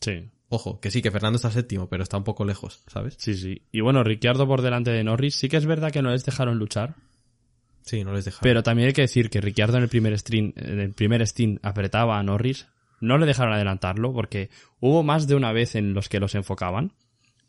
[0.00, 3.16] Sí, Ojo, que sí, que Fernando está séptimo, pero está un poco lejos, ¿sabes?
[3.18, 3.62] sí, sí.
[3.72, 6.58] Y bueno, Ricciardo por delante de Norris, sí que es verdad que no les dejaron
[6.58, 6.94] luchar,
[7.82, 8.38] Sí, no les deja.
[8.42, 11.58] pero también hay que decir que Ricciardo en el primer stint, en el primer stint
[11.64, 12.68] apretaba a Norris,
[13.00, 14.48] no le dejaron adelantarlo porque
[14.80, 16.92] hubo más de una vez en los que los enfocaban.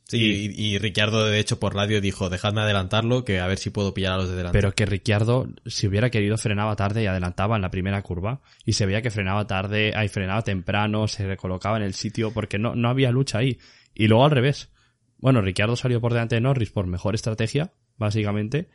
[0.07, 3.69] Sí, y, y Ricciardo, de hecho, por radio dijo, dejadme adelantarlo, que a ver si
[3.71, 4.57] puedo pillar a los de delante.
[4.57, 8.41] Pero que Ricciardo, si hubiera querido, frenaba tarde y adelantaba en la primera curva.
[8.65, 12.57] Y se veía que frenaba tarde, ahí frenaba temprano, se recolocaba en el sitio porque
[12.57, 13.57] no, no había lucha ahí.
[13.93, 14.69] Y luego al revés.
[15.17, 18.69] Bueno, Ricciardo salió por delante de Norris por mejor estrategia, básicamente.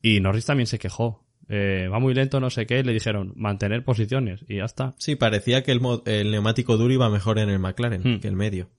[0.00, 1.26] Y Norris también se quejó.
[1.48, 2.82] Eh, va muy lento, no sé qué.
[2.84, 4.94] Le dijeron mantener posiciones y ya está.
[4.98, 8.20] Sí, parecía que el, el neumático duro iba mejor en el McLaren Hmm.
[8.20, 8.70] que el medio.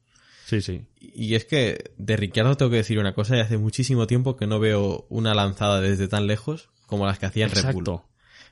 [0.51, 0.81] Sí, sí.
[0.99, 4.47] Y es que de Ricciardo tengo que decir una cosa, y hace muchísimo tiempo que
[4.47, 8.01] no veo una lanzada desde tan lejos como las que hacía el Red Bull.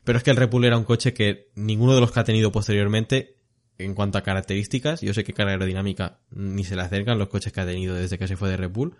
[0.05, 2.23] Pero es que el Red Bull era un coche que ninguno de los que ha
[2.23, 3.35] tenido posteriormente,
[3.77, 7.51] en cuanto a características, yo sé que carga aerodinámica ni se le acercan los coches
[7.51, 8.95] que ha tenido desde que se fue de Red Bull,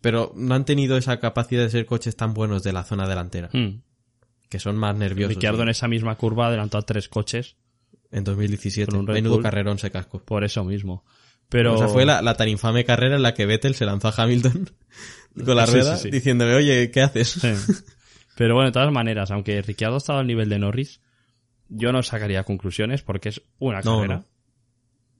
[0.00, 3.50] pero no han tenido esa capacidad de ser coches tan buenos de la zona delantera,
[3.52, 3.82] Hmm.
[4.48, 5.34] que son más nerviosos.
[5.34, 5.62] Ricciardo ¿sí?
[5.64, 7.56] en esa misma curva adelantó a tres coches
[8.10, 9.42] En 2017, con un Red menudo Bull.
[9.42, 10.20] carrerón se cascó.
[10.24, 11.04] por eso mismo.
[11.50, 11.74] Pero...
[11.74, 14.14] O sea, fue la, la tan infame carrera en la que Vettel se lanzó a
[14.16, 14.70] Hamilton
[15.44, 16.10] con la Sí, rueda sí, sí.
[16.10, 17.38] diciéndole, oye, ¿qué haces?
[18.36, 21.00] Pero bueno, de todas maneras, aunque Ricciardo ha estado al nivel de Norris,
[21.68, 24.14] yo no sacaría conclusiones porque es una No, carrera.
[24.16, 24.24] no.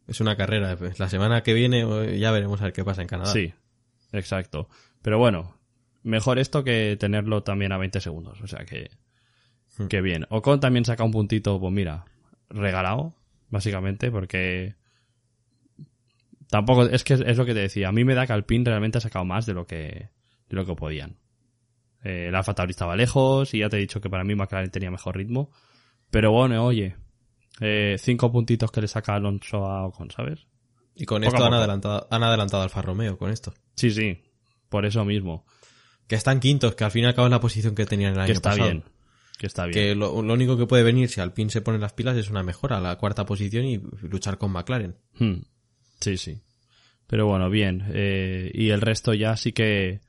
[0.08, 0.76] Es una carrera.
[0.76, 3.30] pues, La semana que viene eh, ya veremos a ver qué pasa en Canadá.
[3.30, 3.52] Sí,
[4.12, 4.68] exacto.
[5.02, 5.56] Pero bueno,
[6.02, 8.40] mejor esto que tenerlo también a 20 segundos.
[8.40, 8.90] O sea que,
[9.78, 9.86] Hmm.
[9.86, 10.26] que bien.
[10.30, 12.04] Ocon también saca un puntito, pues mira,
[12.48, 13.14] regalado,
[13.50, 14.74] básicamente, porque
[16.50, 17.88] tampoco, es que es, lo que te decía.
[17.88, 20.10] A mí me da que Alpine realmente ha sacado más de lo que,
[20.48, 21.16] de lo que podían.
[22.02, 24.70] Eh, el Alfa Tauri estaba lejos y ya te he dicho que para mí McLaren
[24.70, 25.50] tenía mejor ritmo.
[26.10, 26.96] Pero bueno, oye,
[27.60, 30.46] eh, cinco puntitos que le saca Alonso a Ocon, ¿sabes?
[30.94, 33.54] Y con Poco esto han adelantado, han adelantado al Alfa Romeo, con esto.
[33.76, 34.22] Sí, sí,
[34.68, 35.46] por eso mismo.
[36.06, 38.20] Que están quintos, que al fin y al cabo es la posición que tenían el
[38.20, 38.70] año Que está pasado.
[38.70, 38.84] bien.
[39.38, 39.72] Que está bien.
[39.72, 42.42] Que lo, lo único que puede venir si Alpine se pone las pilas es una
[42.42, 44.96] mejora a la cuarta posición y luchar con McLaren.
[45.18, 45.42] Hmm.
[46.00, 46.40] Sí, sí.
[47.06, 47.84] Pero bueno, bien.
[47.92, 50.00] Eh, y el resto ya sí que...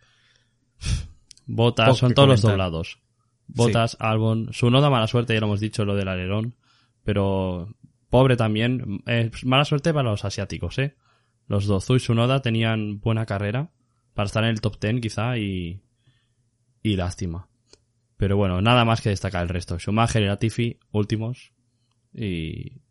[1.46, 3.00] Botas, son que todos los doblados.
[3.48, 6.56] Botas, Albon, su noda mala suerte, ya lo hemos dicho, lo del alerón.
[7.04, 7.76] Pero
[8.10, 9.02] pobre también.
[9.08, 10.96] Eh, mala suerte para los asiáticos, ¿eh?
[11.48, 13.72] Los Dozu y Sunoda tenían buena carrera
[14.14, 15.82] para estar en el top 10 quizá y...
[16.84, 17.48] Y lástima.
[18.18, 19.78] Pero bueno, nada más que destacar el resto.
[19.80, 21.52] Schumacher y Latifi, últimos.
[22.14, 22.82] Y,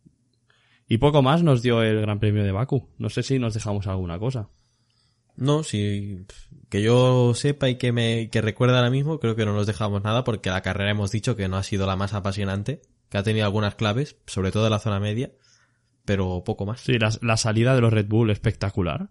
[0.93, 2.89] y poco más nos dio el Gran Premio de Baku.
[2.97, 4.49] No sé si nos dejamos alguna cosa.
[5.37, 6.25] No, si
[6.69, 10.03] que yo sepa y que me que recuerda ahora mismo, creo que no nos dejamos
[10.03, 13.23] nada porque la carrera hemos dicho que no ha sido la más apasionante, que ha
[13.23, 15.31] tenido algunas claves, sobre todo en la zona media,
[16.05, 16.81] pero poco más.
[16.81, 19.09] Sí, la, la salida de los Red Bull espectacular.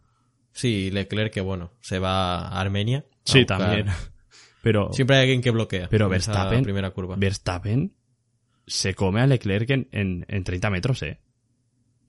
[0.53, 2.99] Sí, Leclerc que bueno, se va a Armenia.
[3.09, 3.87] a Sí, buscar- también.
[4.63, 5.89] Pero, Siempre hay alguien que bloquea.
[5.91, 7.17] pero Verstappen, primera curva.
[7.17, 7.95] Verstappen
[8.67, 11.19] se come a Leclerc en, en, en 30 metros, ¿eh?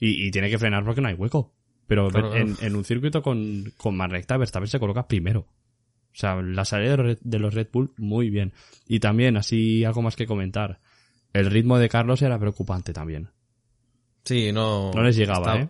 [0.02, 1.54] Y, y tiene que frenar porque no hay hueco.
[1.88, 5.42] Pero Claro, en, un circuito con, con más recta, Verstappen se coloca primero.
[5.42, 8.52] O sea, la salida de los, Red, Bull, muy bien.
[8.88, 10.80] Y también, así algo más que comentar.
[11.34, 13.30] El ritmo de Carlos era preocupante también.
[14.26, 14.92] Sí, no.
[14.94, 15.70] No les llegaba, estaba- ¿eh?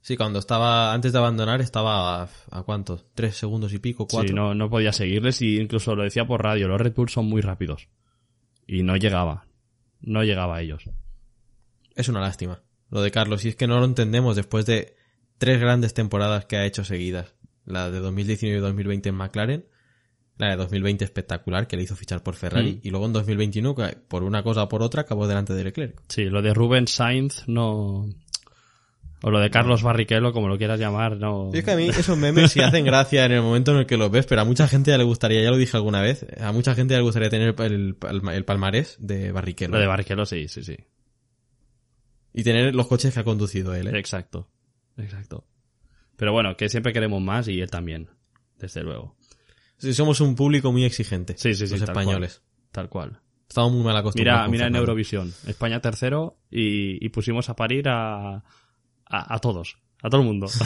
[0.00, 3.04] Sí, cuando estaba, antes de abandonar, estaba a, ¿a cuánto?
[3.14, 4.06] ¿Tres segundos y pico?
[4.06, 4.28] ¿Cuatro?
[4.28, 7.26] Sí, no, no podía seguirles y incluso lo decía por radio, los Red Bull son
[7.26, 7.88] muy rápidos.
[8.66, 9.44] Y no llegaba.
[10.00, 10.88] No llegaba a ellos.
[11.94, 12.62] Es una lástima.
[12.90, 14.96] Lo de Carlos, y es que no lo entendemos después de
[15.38, 17.34] tres grandes temporadas que ha hecho seguidas.
[17.66, 19.64] La de 2019 y 2020 en McLaren,
[20.38, 22.80] la de 2020 espectacular, que le hizo fichar por Ferrari, Mm.
[22.86, 26.00] y luego en 2021, que por una cosa o por otra, acabó delante de Leclerc.
[26.08, 28.08] Sí, lo de Rubén Sainz no...
[29.20, 31.50] O lo de Carlos Barrichello, como lo quieras llamar, no...
[31.52, 33.86] Y es que a mí esos memes sí hacen gracia en el momento en el
[33.86, 36.24] que los ves, pero a mucha gente ya le gustaría, ya lo dije alguna vez,
[36.40, 39.72] a mucha gente ya le gustaría tener el, el- el palmarés de Barrichello.
[39.72, 40.76] Lo de Barrichello, sí, sí, sí.
[42.38, 43.98] Y tener los coches que ha conducido él, ¿eh?
[43.98, 44.48] Exacto.
[44.96, 45.44] Exacto.
[46.16, 48.10] Pero bueno, que siempre queremos más y él también.
[48.58, 49.16] Desde luego.
[49.76, 51.34] Sí, somos un público muy exigente.
[51.36, 51.74] Sí, sí, sí.
[51.74, 52.38] Los tal españoles.
[52.38, 52.70] cual.
[52.70, 53.20] Tal cual.
[53.48, 54.50] Estamos muy mal acostumbrados.
[54.50, 54.76] Mira, mira en.
[54.76, 55.34] Eurovisión.
[55.46, 58.42] España tercero y, y pusimos a parir a, a,
[59.06, 59.78] a todos.
[60.02, 60.46] A todo el mundo.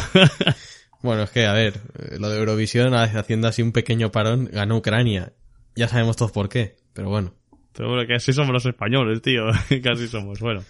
[1.03, 1.81] Bueno, es que, a ver,
[2.21, 5.33] lo de Eurovisión, haciendo así un pequeño parón, ganó Ucrania.
[5.75, 7.35] Ya sabemos todos por qué, pero bueno.
[7.79, 9.49] Bueno, que así somos los españoles, tío.
[9.93, 10.41] así somos.
[10.41, 10.63] Bueno,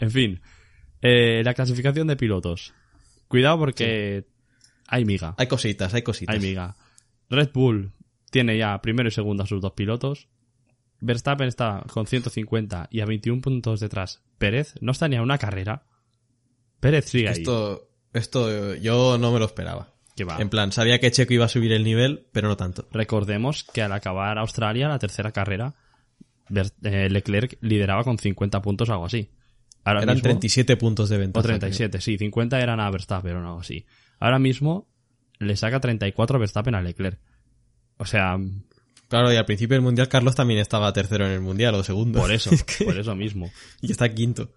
[0.00, 0.40] en fin.
[1.02, 2.74] Eh, la clasificación de pilotos.
[3.28, 4.26] Cuidado porque
[4.86, 5.34] hay miga.
[5.38, 6.34] Hay cositas, hay cositas.
[6.34, 6.76] Hay miga.
[7.28, 7.92] Red Bull
[8.30, 10.28] tiene ya primero y segundo a sus dos pilotos.
[11.00, 14.22] Verstappen está con 150 y a 21 puntos detrás.
[14.38, 15.84] Pérez no está ni a una carrera.
[16.80, 17.38] Pérez sigue ahí.
[17.38, 19.94] Esto, esto yo no me lo esperaba.
[20.16, 20.38] Que va.
[20.38, 22.86] En plan, sabía que Checo iba a subir el nivel, pero no tanto.
[22.92, 25.74] Recordemos que al acabar Australia, la tercera carrera,
[26.50, 29.30] Leclerc lideraba con 50 puntos o algo así.
[29.84, 31.40] Ahora Eran mismo- 37 puntos de ventaja.
[31.40, 33.86] O 37, sí, 50 eran a Verstappen o algo así.
[34.18, 34.88] Ahora mismo
[35.38, 37.18] le saca 34 Verstappen a Leclerc.
[37.96, 38.38] O sea,
[39.08, 42.20] Claro, y al principio del mundial Carlos también estaba tercero en el mundial o segundo.
[42.20, 43.50] por eso, Es que- por eso mismo.
[43.80, 44.52] Y está quinto.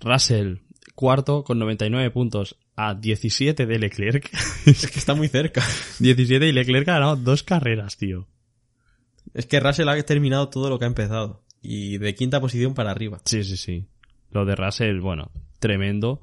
[0.00, 0.56] Russell,
[0.94, 4.30] cuarto con 99 puntos a 17 de Leclerc.
[4.66, 5.62] Es que está muy cerca.
[5.98, 8.28] 17 y Leclerc ha ganado dos carreras, tío.
[9.34, 11.42] Es que Russell ha terminado todo lo que ha empezado.
[11.60, 13.18] Y de quinta posición para arriba.
[13.24, 13.86] Sí, sí, sí.
[14.30, 16.22] Lo de Russell, bueno, tremendo.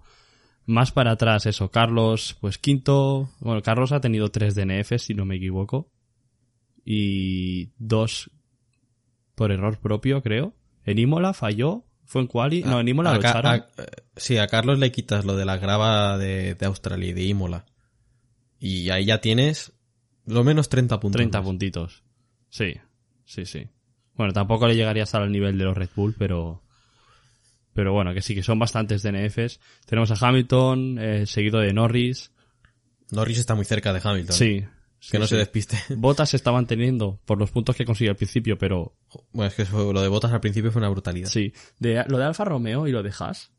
[0.65, 1.69] Más para atrás, eso.
[1.69, 3.29] Carlos, pues quinto.
[3.39, 5.91] Bueno, Carlos ha tenido tres DNFs, si no me equivoco.
[6.83, 8.29] Y dos
[9.35, 10.53] por error propio, creo.
[10.85, 11.83] En Imola falló.
[12.05, 12.61] Fue en Quali.
[12.63, 13.51] No, en Imola A lo echaron.
[13.51, 13.67] a-
[14.15, 17.65] sí, a Carlos le quitas lo de la grava de, de Australia y de Imola.
[18.59, 19.73] Y ahí ya tienes
[20.25, 21.17] lo menos 30 puntos.
[21.17, 21.45] 30 más.
[21.47, 22.03] puntitos.
[22.49, 22.75] Sí,
[23.25, 23.67] sí, sí.
[24.15, 26.61] Bueno, tampoco le llegaría a estar al nivel de los Red Bull, pero.
[27.73, 29.59] Pero bueno, que sí, que son bastantes DNFs.
[29.85, 32.31] Tenemos a Hamilton, eh, seguido de Norris.
[33.11, 34.35] Norris está muy cerca de Hamilton.
[34.35, 34.61] Sí.
[34.61, 34.67] Que
[34.99, 35.31] sí, no sí.
[35.31, 35.77] se despiste.
[35.97, 38.95] Botas se está manteniendo por los puntos que consiguió al principio, pero
[39.33, 41.27] Bueno, es que eso- lo de botas al principio fue una brutalidad.
[41.27, 41.51] sí.
[41.77, 43.51] De, lo de Alfa Romeo y lo de Haas.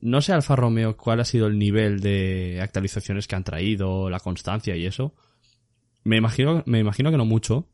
[0.00, 4.18] No sé Alfa Romeo cuál ha sido el nivel de actualizaciones que han traído, la
[4.20, 5.14] constancia y eso.
[6.04, 7.68] Me imagino, me imagino que no mucho,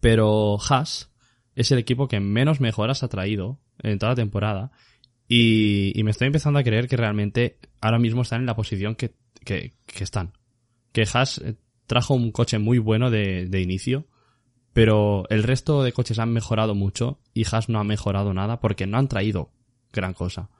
[0.00, 1.10] pero Haas
[1.54, 4.72] es el equipo que menos mejoras ha traído en toda la temporada.
[5.28, 8.94] Y, y me estoy empezando a creer que realmente ahora mismo están en la posición
[8.94, 9.14] que,
[9.44, 10.32] que, que están.
[10.92, 11.56] Que Haas eh,
[11.86, 14.06] trajo un coche muy bueno de, de inicio,
[14.72, 18.86] pero el resto de coches han mejorado mucho y Haas no ha mejorado nada porque
[18.86, 19.50] no han traído
[19.92, 20.50] gran cosa.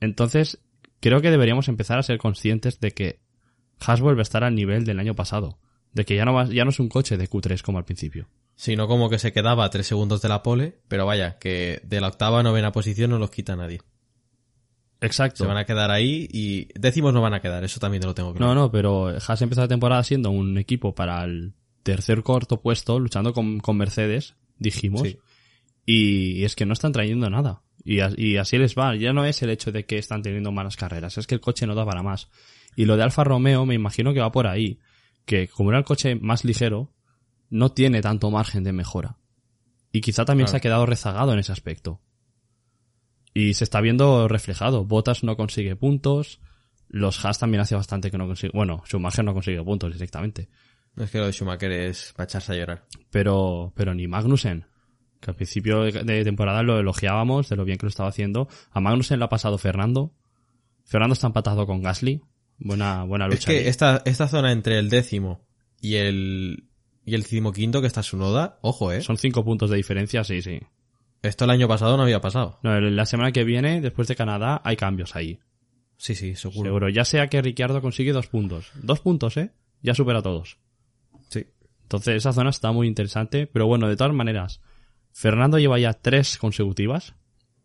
[0.00, 0.58] Entonces,
[1.00, 3.20] creo que deberíamos empezar a ser conscientes de que
[3.80, 5.58] Haas vuelve a estar al nivel del año pasado.
[5.92, 8.28] De que ya no, va- ya no es un coche de Q3 como al principio.
[8.62, 12.00] Sino como que se quedaba a 3 segundos de la pole, pero vaya, que de
[12.00, 13.80] la octava a novena posición no los quita nadie.
[15.00, 15.38] Exacto.
[15.42, 18.14] Se van a quedar ahí y décimos no van a quedar, eso también te lo
[18.14, 18.54] tengo claro.
[18.54, 23.00] No, no, pero Haas empezó la temporada siendo un equipo para el tercer corto puesto,
[23.00, 25.08] luchando con, con Mercedes, dijimos.
[25.08, 25.18] Sí.
[25.84, 27.62] Y, es que no están trayendo nada.
[27.84, 28.94] Y, y así les va.
[28.94, 31.66] Ya no es el hecho de que están teniendo malas carreras, es que el coche
[31.66, 32.28] no da para más.
[32.76, 34.78] Y lo de Alfa Romeo me imagino que va por ahí.
[35.24, 36.92] Que como era el coche más ligero,
[37.52, 39.18] no tiene tanto margen de mejora.
[39.92, 40.50] Y quizá también Claro.
[40.52, 42.00] se ha quedado rezagado en ese aspecto.
[43.34, 44.84] Y se está viendo reflejado.
[44.84, 46.40] Bottas no consigue puntos.
[46.88, 48.52] Los Haas también hace bastante que no consigue.
[48.54, 50.48] Bueno, Schumacher no consigue puntos directamente.
[50.96, 52.84] Es que lo de Schumacher es para echarse a llorar.
[53.10, 54.66] Pero, pero ni Magnussen.
[55.20, 58.48] Que al principio de de temporada lo elogiábamos de lo bien que lo estaba haciendo.
[58.70, 60.14] A Magnussen lo ha pasado Fernando.
[60.84, 62.22] Fernando está empatado con Gasly.
[62.58, 63.38] Buena, buena lucha.
[63.38, 63.66] Es que ahí.
[63.68, 65.46] esta, esta zona entre el décimo
[65.80, 66.68] y el
[67.04, 69.02] y el decimoquinto que está su noda, ojo, eh.
[69.02, 70.60] Son cinco puntos de diferencia, sí, sí.
[71.22, 72.58] Esto el año pasado no había pasado.
[72.62, 75.38] No, la semana que viene, después de Canadá, hay cambios ahí.
[75.96, 76.68] Sí, sí, seguro.
[76.68, 76.88] Seguro.
[76.88, 78.72] Ya sea que Ricciardo consigue dos puntos.
[78.74, 79.52] Dos puntos, ¿eh?
[79.82, 80.58] Ya supera a todos.
[81.28, 81.46] Sí.
[81.82, 83.46] Entonces esa zona está muy interesante.
[83.46, 84.60] Pero bueno, de todas maneras,
[85.12, 87.14] Fernando lleva ya tres consecutivas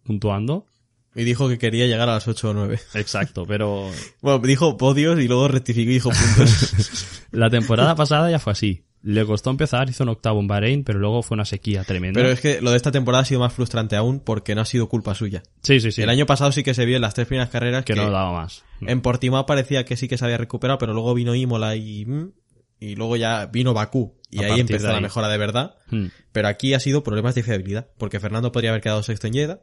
[0.04, 0.68] puntuando.
[1.16, 2.80] Y dijo que quería llegar a las 8 o 9.
[2.94, 3.90] Exacto, pero
[4.22, 7.28] Bueno, dijo podios y luego rectificó y dijo puntos.
[7.32, 8.87] la temporada pasada ya fue así.
[9.10, 12.20] Le costó empezar, hizo un octavo en Bahrein, pero luego fue una sequía tremenda.
[12.20, 14.66] Pero es que lo de esta temporada ha sido más frustrante aún porque no ha
[14.66, 15.43] sido culpa suya.
[15.62, 16.01] sí, sí, sí.
[16.01, 18.34] El año pasado sí que se vio en las tres primeras carreras que no daba
[18.34, 18.66] más.
[18.82, 22.05] En Portimao parecía que sí que se había recuperado, pero luego vino Imola y...
[22.05, 22.32] mm,
[22.80, 24.14] Y luego ya vino Bakú.
[24.30, 25.76] Y ahí empezó la mejora de verdad.
[25.89, 26.08] Mm.
[26.34, 27.88] Pero aquí ha sido problemas de fiabilidad.
[27.97, 29.62] Porque Fernando podría haber quedado sexto en Jeddah.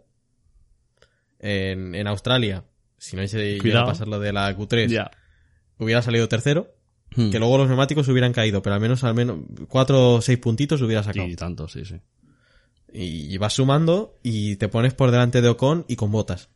[1.39, 2.65] En, en Australia,
[2.97, 5.11] si no se llega a pasar lo de la Q3, Ya.
[5.79, 6.74] hubiera salido tercero.
[7.17, 7.31] Mm.
[7.31, 9.39] Que luego los neumáticos hubieran caído, pero al menos, al menos,
[9.69, 11.29] cuatro o seis puntitos hubiera sacado.
[11.29, 11.97] Y tanto, sí, sí.
[12.93, 16.49] Y vas sumando y te pones por delante de Ocon y con botas.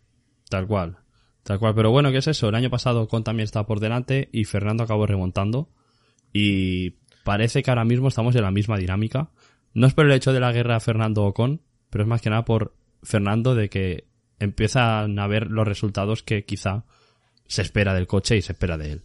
[0.49, 0.99] Tal cual.
[1.43, 1.75] Tal cual.
[1.75, 2.49] Pero bueno, ¿qué es eso?
[2.49, 5.69] El año pasado Ocon también estaba por delante y Fernando acabó remontando.
[6.33, 6.91] Y
[7.25, 9.31] parece que ahora mismo estamos en la misma dinámica.
[9.75, 12.75] No es por el hecho de la guerra Fernando-Ocon, pero es más que nada por
[13.03, 14.07] Fernando de que
[14.39, 16.85] empiezan a ver los resultados que quizá
[17.47, 19.03] se espera del coche y se espera de él.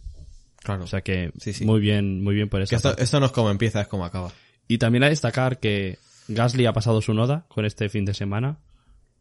[0.64, 0.82] Claro.
[0.84, 1.64] O sea que Sí, sí.
[1.64, 2.74] muy bien, muy bien por eso.
[2.74, 4.32] esto, esto no es como empieza, es como acaba.
[4.66, 8.58] Y también a destacar que Gasly ha pasado su noda con este fin de semana.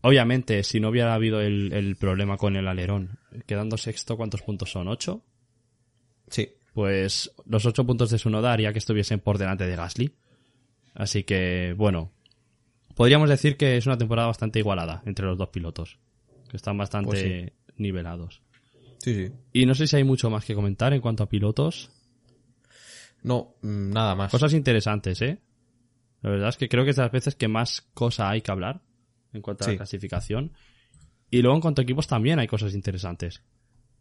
[0.02, 4.72] Obviamente, si no hubiera habido el, el problema con el alerón, quedando sexto, ¿cuántos puntos
[4.72, 4.88] son?
[4.88, 5.22] ¿Ocho?
[6.30, 6.50] Sí.
[6.74, 10.16] Pues los ocho puntos de su noda haría que estuviesen por delante de Gasly.
[10.96, 12.12] Así que, bueno,
[12.96, 16.00] podríamos decir que es una temporada bastante igualada entre los dos pilotos,
[16.50, 18.41] que están bastante Pues nivelados.
[19.04, 19.34] Sí, sí.
[19.51, 21.91] Y no sé si hay mucho más que comentar en cuanto a pilotos.
[23.22, 24.32] No, mm, nada más.
[24.32, 25.39] Cosas interesantes, ¿eh?
[26.22, 28.51] La verdad es que creo que es de las veces que más cosa hay que
[28.51, 28.82] hablar
[29.34, 30.54] en cuanto a la clasificación.
[31.30, 33.41] Y luego en cuanto a equipos también hay cosas interesantes.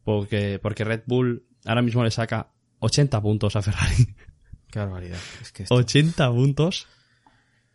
[0.04, 4.06] Porque, porque Red Bull ahora mismo le saca 80 puntos a Ferrari.
[4.70, 5.18] Qué barbaridad.
[5.40, 6.86] Es que esto- 80 puntos.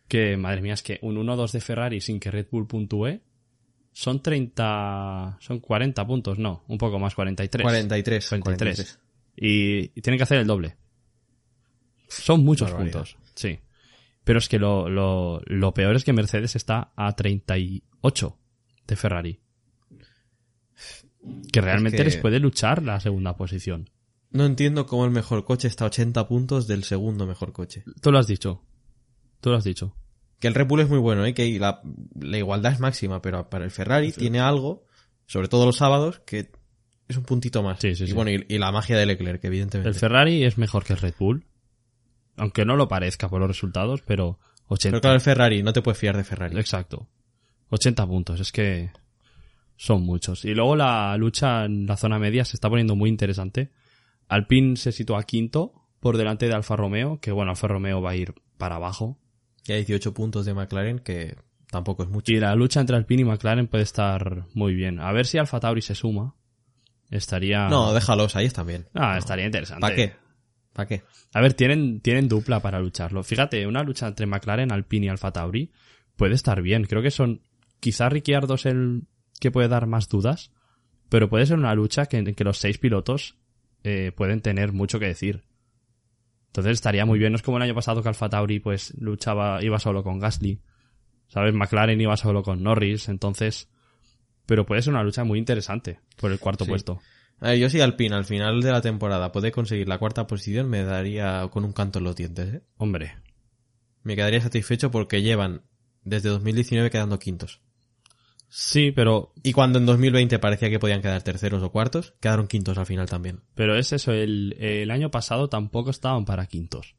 [0.08, 3.20] Que, madre mía, es que un 1-2 de Ferrari sin que Red Bull puntúe
[4.00, 5.38] son 30...
[5.40, 7.64] Son 40 puntos, no, un poco más, 43.
[7.64, 8.30] 43.
[8.30, 8.44] 43.
[8.44, 9.00] 43.
[9.38, 10.76] Y, y tienen que hacer el doble.
[12.08, 13.00] Son muchos Barbaridad.
[13.00, 13.60] puntos, sí.
[14.24, 18.38] Pero es que lo, lo, lo peor es que Mercedes está a 38
[18.86, 19.40] de Ferrari.
[21.52, 23.90] Que realmente que- les puede luchar la segunda posición.
[24.30, 27.84] No entiendo cómo el mejor coche está a 80 puntos del segundo mejor coche.
[28.02, 28.62] Tú lo has dicho.
[29.42, 29.96] Tú lo has dicho.
[30.40, 31.34] Que el Red Bull es muy bueno, ¿eh?
[31.34, 31.82] que la,
[32.20, 34.86] la igualdad es máxima, pero para el Ferrari tiene algo,
[35.26, 36.52] sobre todo los sábados, que
[37.08, 37.80] es un puntito más.
[37.80, 39.90] Sí, sí, y bueno, y, y la magia de Leclerc, evidentemente.
[39.90, 41.46] El Ferrari es mejor que el Red Bull.
[42.36, 44.90] Aunque no lo parezca por los resultados, pero 80.
[44.92, 46.56] pero claro, el Ferrari, no te puedes fiar de Ferrari.
[46.58, 47.08] Exacto.
[47.70, 48.92] 80 puntos, es que
[49.76, 50.46] son muchos.
[50.46, 53.72] Y luego la lucha en la zona media se está poniendo muy interesante.
[54.28, 58.16] Alpine se sitúa quinto por delante de Alfa Romeo, que bueno, Alfa Romeo va a
[58.16, 59.18] ir para abajo.
[59.68, 61.36] Y hay 18 puntos de McLaren, que
[61.70, 62.32] tampoco es mucho.
[62.32, 65.00] Y la lucha entre Alpine y McLaren puede estar muy bien.
[65.00, 66.36] A ver si Alfa Tauri se suma.
[67.10, 67.68] Estaría...
[67.68, 68.88] No, déjalos, ahí están bien.
[68.94, 69.82] Ah, estaría interesante.
[69.82, 70.14] ¿Para qué?
[70.74, 71.04] ¿Para qué?
[71.34, 73.24] A ver, tienen, tienen dupla para lucharlo.
[73.24, 75.72] Fíjate, una lucha entre McLaren, Alpine y Alfa Tauri
[76.16, 76.86] puede estar bien.
[76.86, 77.42] Creo que son.
[77.80, 79.04] Quizá Ricciardo es el
[79.40, 80.52] que puede dar más dudas,
[81.10, 83.36] pero puede ser una lucha que, en que los seis pilotos
[83.84, 85.44] eh, pueden tener mucho que decir.
[86.48, 87.32] Entonces estaría muy bien.
[87.32, 90.60] No es como el año pasado que Alfa Tauri pues luchaba, iba solo con Gasly.
[91.28, 91.54] ¿Sabes?
[91.54, 93.10] McLaren iba solo con Norris.
[93.10, 93.70] Entonces.
[94.46, 96.70] Pero puede ser una lucha muy interesante por el cuarto Sí.
[96.72, 97.00] puesto.
[97.40, 100.70] A ver, yo si Alpine al final de la temporada puede conseguir la cuarta posición,
[100.70, 102.62] me daría con un canto en los dientes, ¿eh?
[102.78, 103.16] Hombre,
[104.04, 105.64] Me quedaría satisfecho porque llevan
[106.04, 107.60] desde 2019 quedando quintos.
[108.50, 112.78] Sí, pero Y cuando en 2020 parecía que podían quedar terceros o cuartos, quedaron quintos
[112.78, 113.42] al final también.
[113.56, 116.96] Pero es eso, el, el año pasado tampoco estaban para quintos.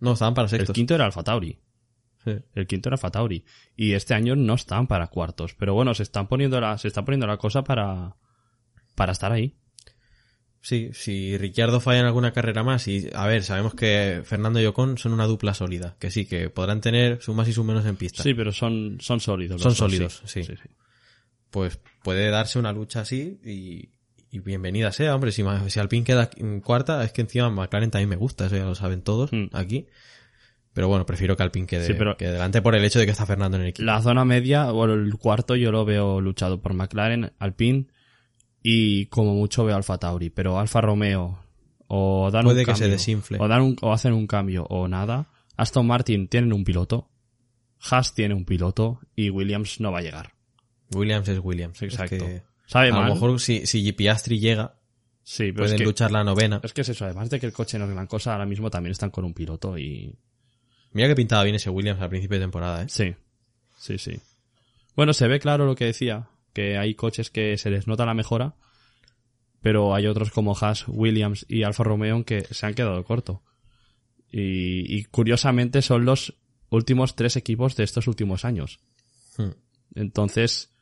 [0.00, 0.74] No, estaban para El sextos.
[0.74, 1.60] quinto era Alfa Tauri.
[2.24, 2.32] Sí.
[2.54, 3.44] El quinto era Alfa Tauri.
[3.76, 5.54] Y este año no estaban para cuartos.
[5.54, 8.16] Pero bueno, se están poniendo la, se está poniendo la cosa para,
[8.94, 9.56] para estar ahí.
[10.64, 14.64] Sí, si Ricciardo falla en alguna carrera más y, a ver, sabemos que Fernando y
[14.66, 17.84] Ocon son una dupla sólida, que sí, que podrán tener su más y su menos
[17.84, 18.22] en pista.
[18.22, 19.60] Sí, pero son, son sólidos.
[19.60, 20.42] Son dos, sólidos, sí.
[21.50, 23.88] Pues puede darse una lucha así y,
[24.30, 28.08] y bienvenida sea, hombre, si, si Alpine queda en cuarta, es que encima McLaren también
[28.08, 29.46] me gusta, eso ya lo saben todos Mm.
[29.52, 29.86] aquí.
[30.72, 33.10] Pero bueno, prefiero que Alpine quede, Sí, pero- quede delante por el hecho de que
[33.10, 33.84] está Fernando en el equipo.
[33.84, 37.88] La zona media, o el cuarto, yo lo veo luchado por McLaren, Alpine
[38.62, 40.30] y como mucho veo Alfa Tauri.
[40.30, 41.38] Pero Alfa Romeo
[41.88, 43.38] o dan Puede un que se cambio, desinfle.
[43.40, 45.28] O, dan un- o hacen un cambio o nada.
[45.56, 47.08] Aston Martin tienen un piloto.
[47.90, 50.32] Haas tiene un piloto y Williams no va a llegar.
[50.94, 51.82] Williams es Williams.
[51.82, 52.16] es Exacto.
[52.18, 53.08] que Sabe a mal.
[53.08, 54.76] lo mejor si, si Piastri llega,
[55.24, 56.60] Sí, pero es pueden que, luchar la novena.
[56.62, 57.04] es que es eso.
[57.04, 59.34] Además de que el coche no es gran cosa, ahora mismo también están con un
[59.34, 60.14] piloto y...
[60.92, 62.86] Mira que pintaba bien ese Williams al principio de temporada, ¿eh?
[62.88, 63.14] Sí,
[63.78, 64.20] sí, sí.
[64.96, 68.14] Bueno, se ve claro lo que decía, que hay coches que se les nota la
[68.14, 68.54] mejora,
[69.60, 73.42] pero hay otros como Haas, Williams y Alfa Romeo que se han quedado corto.
[74.30, 76.34] Y, y curiosamente son los
[76.70, 78.80] últimos tres equipos de estos últimos años.
[79.36, 79.50] Hmm.
[79.94, 80.72] Entonces,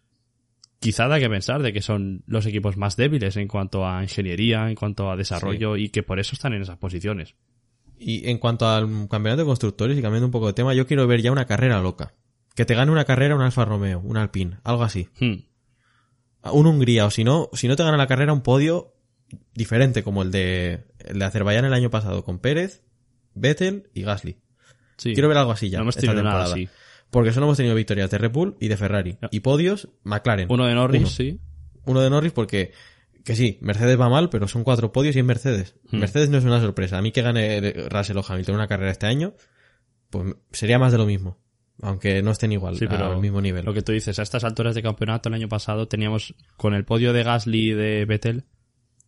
[0.79, 4.69] quizá da que pensar de que son los equipos más débiles en cuanto a ingeniería,
[4.71, 7.35] en cuanto a desarrollo, y que por eso están en esas posiciones.
[7.99, 11.07] Y en cuanto al campeonato de constructores, y cambiando un poco de tema, yo quiero
[11.07, 12.15] ver ya una carrera loca.
[12.55, 15.09] Que te gane una carrera un Alfa Romeo, un Alpine, algo así.
[15.21, 15.45] Hmm.
[16.43, 18.95] Un Hungría, o si no, si no te gana la carrera, un podio
[19.55, 22.83] diferente, como el de, el de Azerbaiyán el año pasado, con Pérez,
[23.35, 24.39] Vettel y Gasly.
[24.97, 25.13] Sí.
[25.15, 25.79] Quiero ver algo así ya.
[25.79, 26.55] No hemos esta tenido nada temporada.
[26.55, 26.69] así.
[27.11, 29.19] Porque solo hemos tenido victorias de Red Bull y de Ferrari.
[29.31, 30.47] Y podios, McLaren.
[30.51, 31.11] Uno de Norris, Uno.
[31.11, 31.41] sí.
[31.85, 32.73] Uno de Norris porque,
[33.25, 35.75] que sí, Mercedes va mal, pero son cuatro podios y es Mercedes.
[35.91, 35.99] Hmm.
[35.99, 36.99] Mercedes no es una sorpresa.
[36.99, 39.35] A mí que gane Russell o Hamilton una carrera este año,
[40.11, 41.39] pues sería más de lo mismo.
[41.83, 43.65] Aunque no estén igual, Sí, pero al mismo nivel.
[43.65, 46.85] Lo que tú dices, a estas alturas de campeonato el año pasado teníamos con el
[46.85, 48.45] podio de Gasly y de Vettel,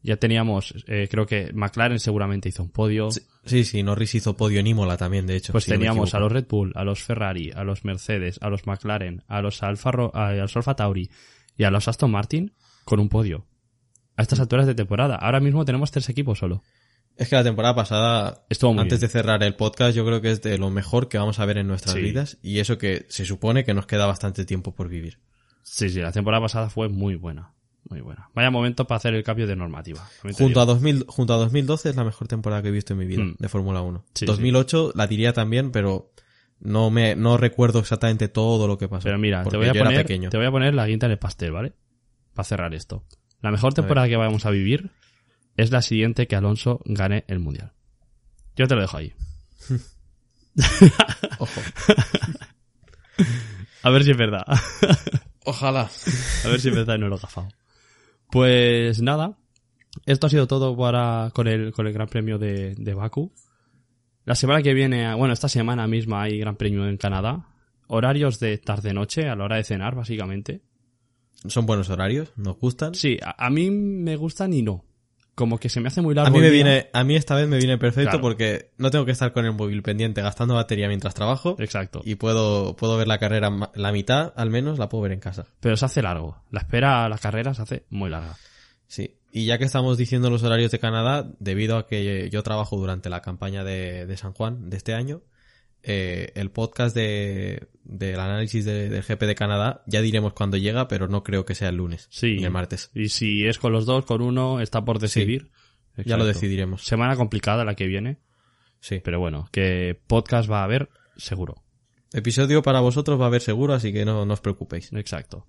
[0.02, 3.10] ya teníamos, eh, creo que McLaren seguramente hizo un podio.
[3.44, 5.52] Sí, sí, Norris hizo podio en Imola también, de hecho.
[5.52, 8.38] Pues si no me teníamos a los Red Bull, a los Ferrari, a los Mercedes,
[8.42, 11.08] a los McLaren, a los Alfa, a los Alfa Tauri
[11.56, 12.52] y a los Aston Martin
[12.84, 13.46] con un podio.
[14.16, 15.16] A estas alturas de temporada.
[15.16, 16.62] Ahora mismo tenemos tres equipos solo.
[17.22, 19.00] Es que la temporada pasada, Estuvo antes bien.
[19.00, 21.58] de cerrar el podcast, yo creo que es de lo mejor que vamos a ver
[21.58, 22.00] en nuestras Sí.
[22.00, 22.38] vidas.
[22.42, 25.18] Y eso que se supone que nos queda bastante tiempo por vivir.
[25.62, 27.52] Sí, sí, la temporada pasada fue muy buena.
[27.88, 28.28] Muy buena.
[28.34, 30.00] Vaya momento para hacer el cambio de normativa.
[30.22, 30.66] Junto a, digo.
[30.66, 33.36] 2000, junto a 2012 es la mejor temporada que he visto en mi vida Mm.
[33.38, 34.04] de Fórmula 1.
[34.14, 36.10] Sí, 2008 la diría también, pero
[36.60, 39.04] no me no recuerdo exactamente todo lo que pasó.
[39.04, 41.52] Pero mira, te voy, a poner, te voy a poner la guinda en el pastel,
[41.52, 41.72] ¿vale?
[42.34, 43.04] Para cerrar esto.
[43.40, 44.90] La mejor temporada que vamos a vivir
[45.56, 47.72] es la siguiente que Alonso gane el Mundial.
[48.56, 49.12] Yo te lo dejo ahí.
[51.38, 51.60] Ojo.
[53.82, 54.44] A ver si es verdad.
[55.44, 55.90] Ojalá.
[56.44, 57.48] A ver si es verdad y no lo he gafado.
[58.30, 59.36] Pues nada.
[60.06, 63.32] Esto ha sido todo para, con el, con el Gran Premio de, de Baku.
[64.24, 67.48] La semana que viene, bueno, esta semana misma hay Gran Premio en Canadá.
[67.88, 70.62] Horarios de tarde-noche, a la hora de cenar, básicamente.
[71.48, 72.94] Son buenos horarios, nos gustan.
[72.94, 74.84] Sí, a, a mí me gustan y no.
[75.34, 76.28] Como que se me hace muy largo.
[76.28, 78.20] A mí me viene, a mí esta vez me viene perfecto Claro.
[78.22, 82.02] porque no tengo que estar con el móvil pendiente gastando batería mientras trabajo Exacto.
[82.04, 85.46] y puedo, puedo ver la carrera la mitad, al menos, la puedo ver en casa.
[85.60, 86.42] Pero se hace largo.
[86.50, 88.36] La espera a la carrera se hace muy larga.
[88.86, 89.16] Sí.
[89.32, 93.08] Y ya que estamos diciendo los horarios de Canadá, debido a que yo trabajo durante
[93.08, 95.22] la campaña de, de San Juan de este año,
[95.82, 100.88] eh, el podcast de, del análisis de- del GP de Canadá ya diremos cuándo llega,
[100.88, 102.36] pero no creo que sea el lunes Sí.
[102.36, 102.90] ni el martes.
[102.94, 105.50] Y si es con los dos, con uno, está por decidir.
[106.06, 106.84] Ya lo decidiremos.
[106.86, 108.18] Semana complicada la que viene.
[108.80, 109.00] Sí.
[109.04, 111.62] Pero bueno, que podcast va a haber, seguro.
[112.14, 114.92] Episodio para vosotros va a haber seguro, así que no, no os preocupéis.
[114.92, 115.46] Exacto.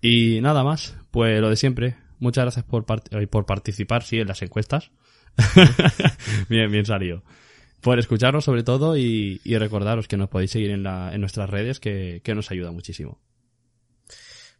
[0.00, 1.96] Y nada más, pues lo de siempre.
[2.18, 4.90] Muchas gracias por, part- eh, por participar, sí, en las encuestas.
[6.48, 7.22] bien, bien salido.
[7.86, 11.78] Por escucharnos sobre todo y, recordaros que nos podéis seguir en, la, en nuestras redes,
[11.78, 13.20] que, nos ayuda muchísimo.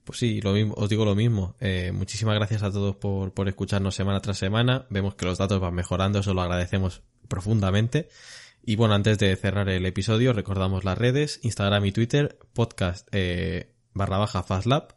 [0.04, 1.56] Pues sí, lo mismo, os digo lo mismo.
[1.58, 4.86] Eh, muchísimas gracias a todos por, por escucharnos semana tras semana.
[4.90, 8.08] Vemos que los datos van mejorando, eso lo agradecemos profundamente.
[8.64, 13.72] Y bueno, antes de cerrar el episodio, recordamos las redes, Instagram y Twitter, podcast eh,
[13.92, 14.94] barra baja FastLab.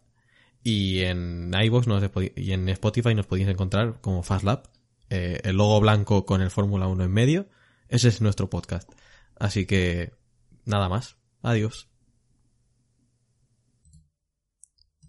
[0.64, 1.88] Y en iVoox
[2.36, 4.70] y en Spotify nos podéis encontrar como FastLab.
[5.10, 7.48] Eh, el logo blanco con el Fórmula 1 en medio.
[7.90, 8.90] Ese es nuestro podcast.
[9.38, 10.14] Así que,
[10.66, 11.18] nada más.
[11.42, 11.90] Adiós.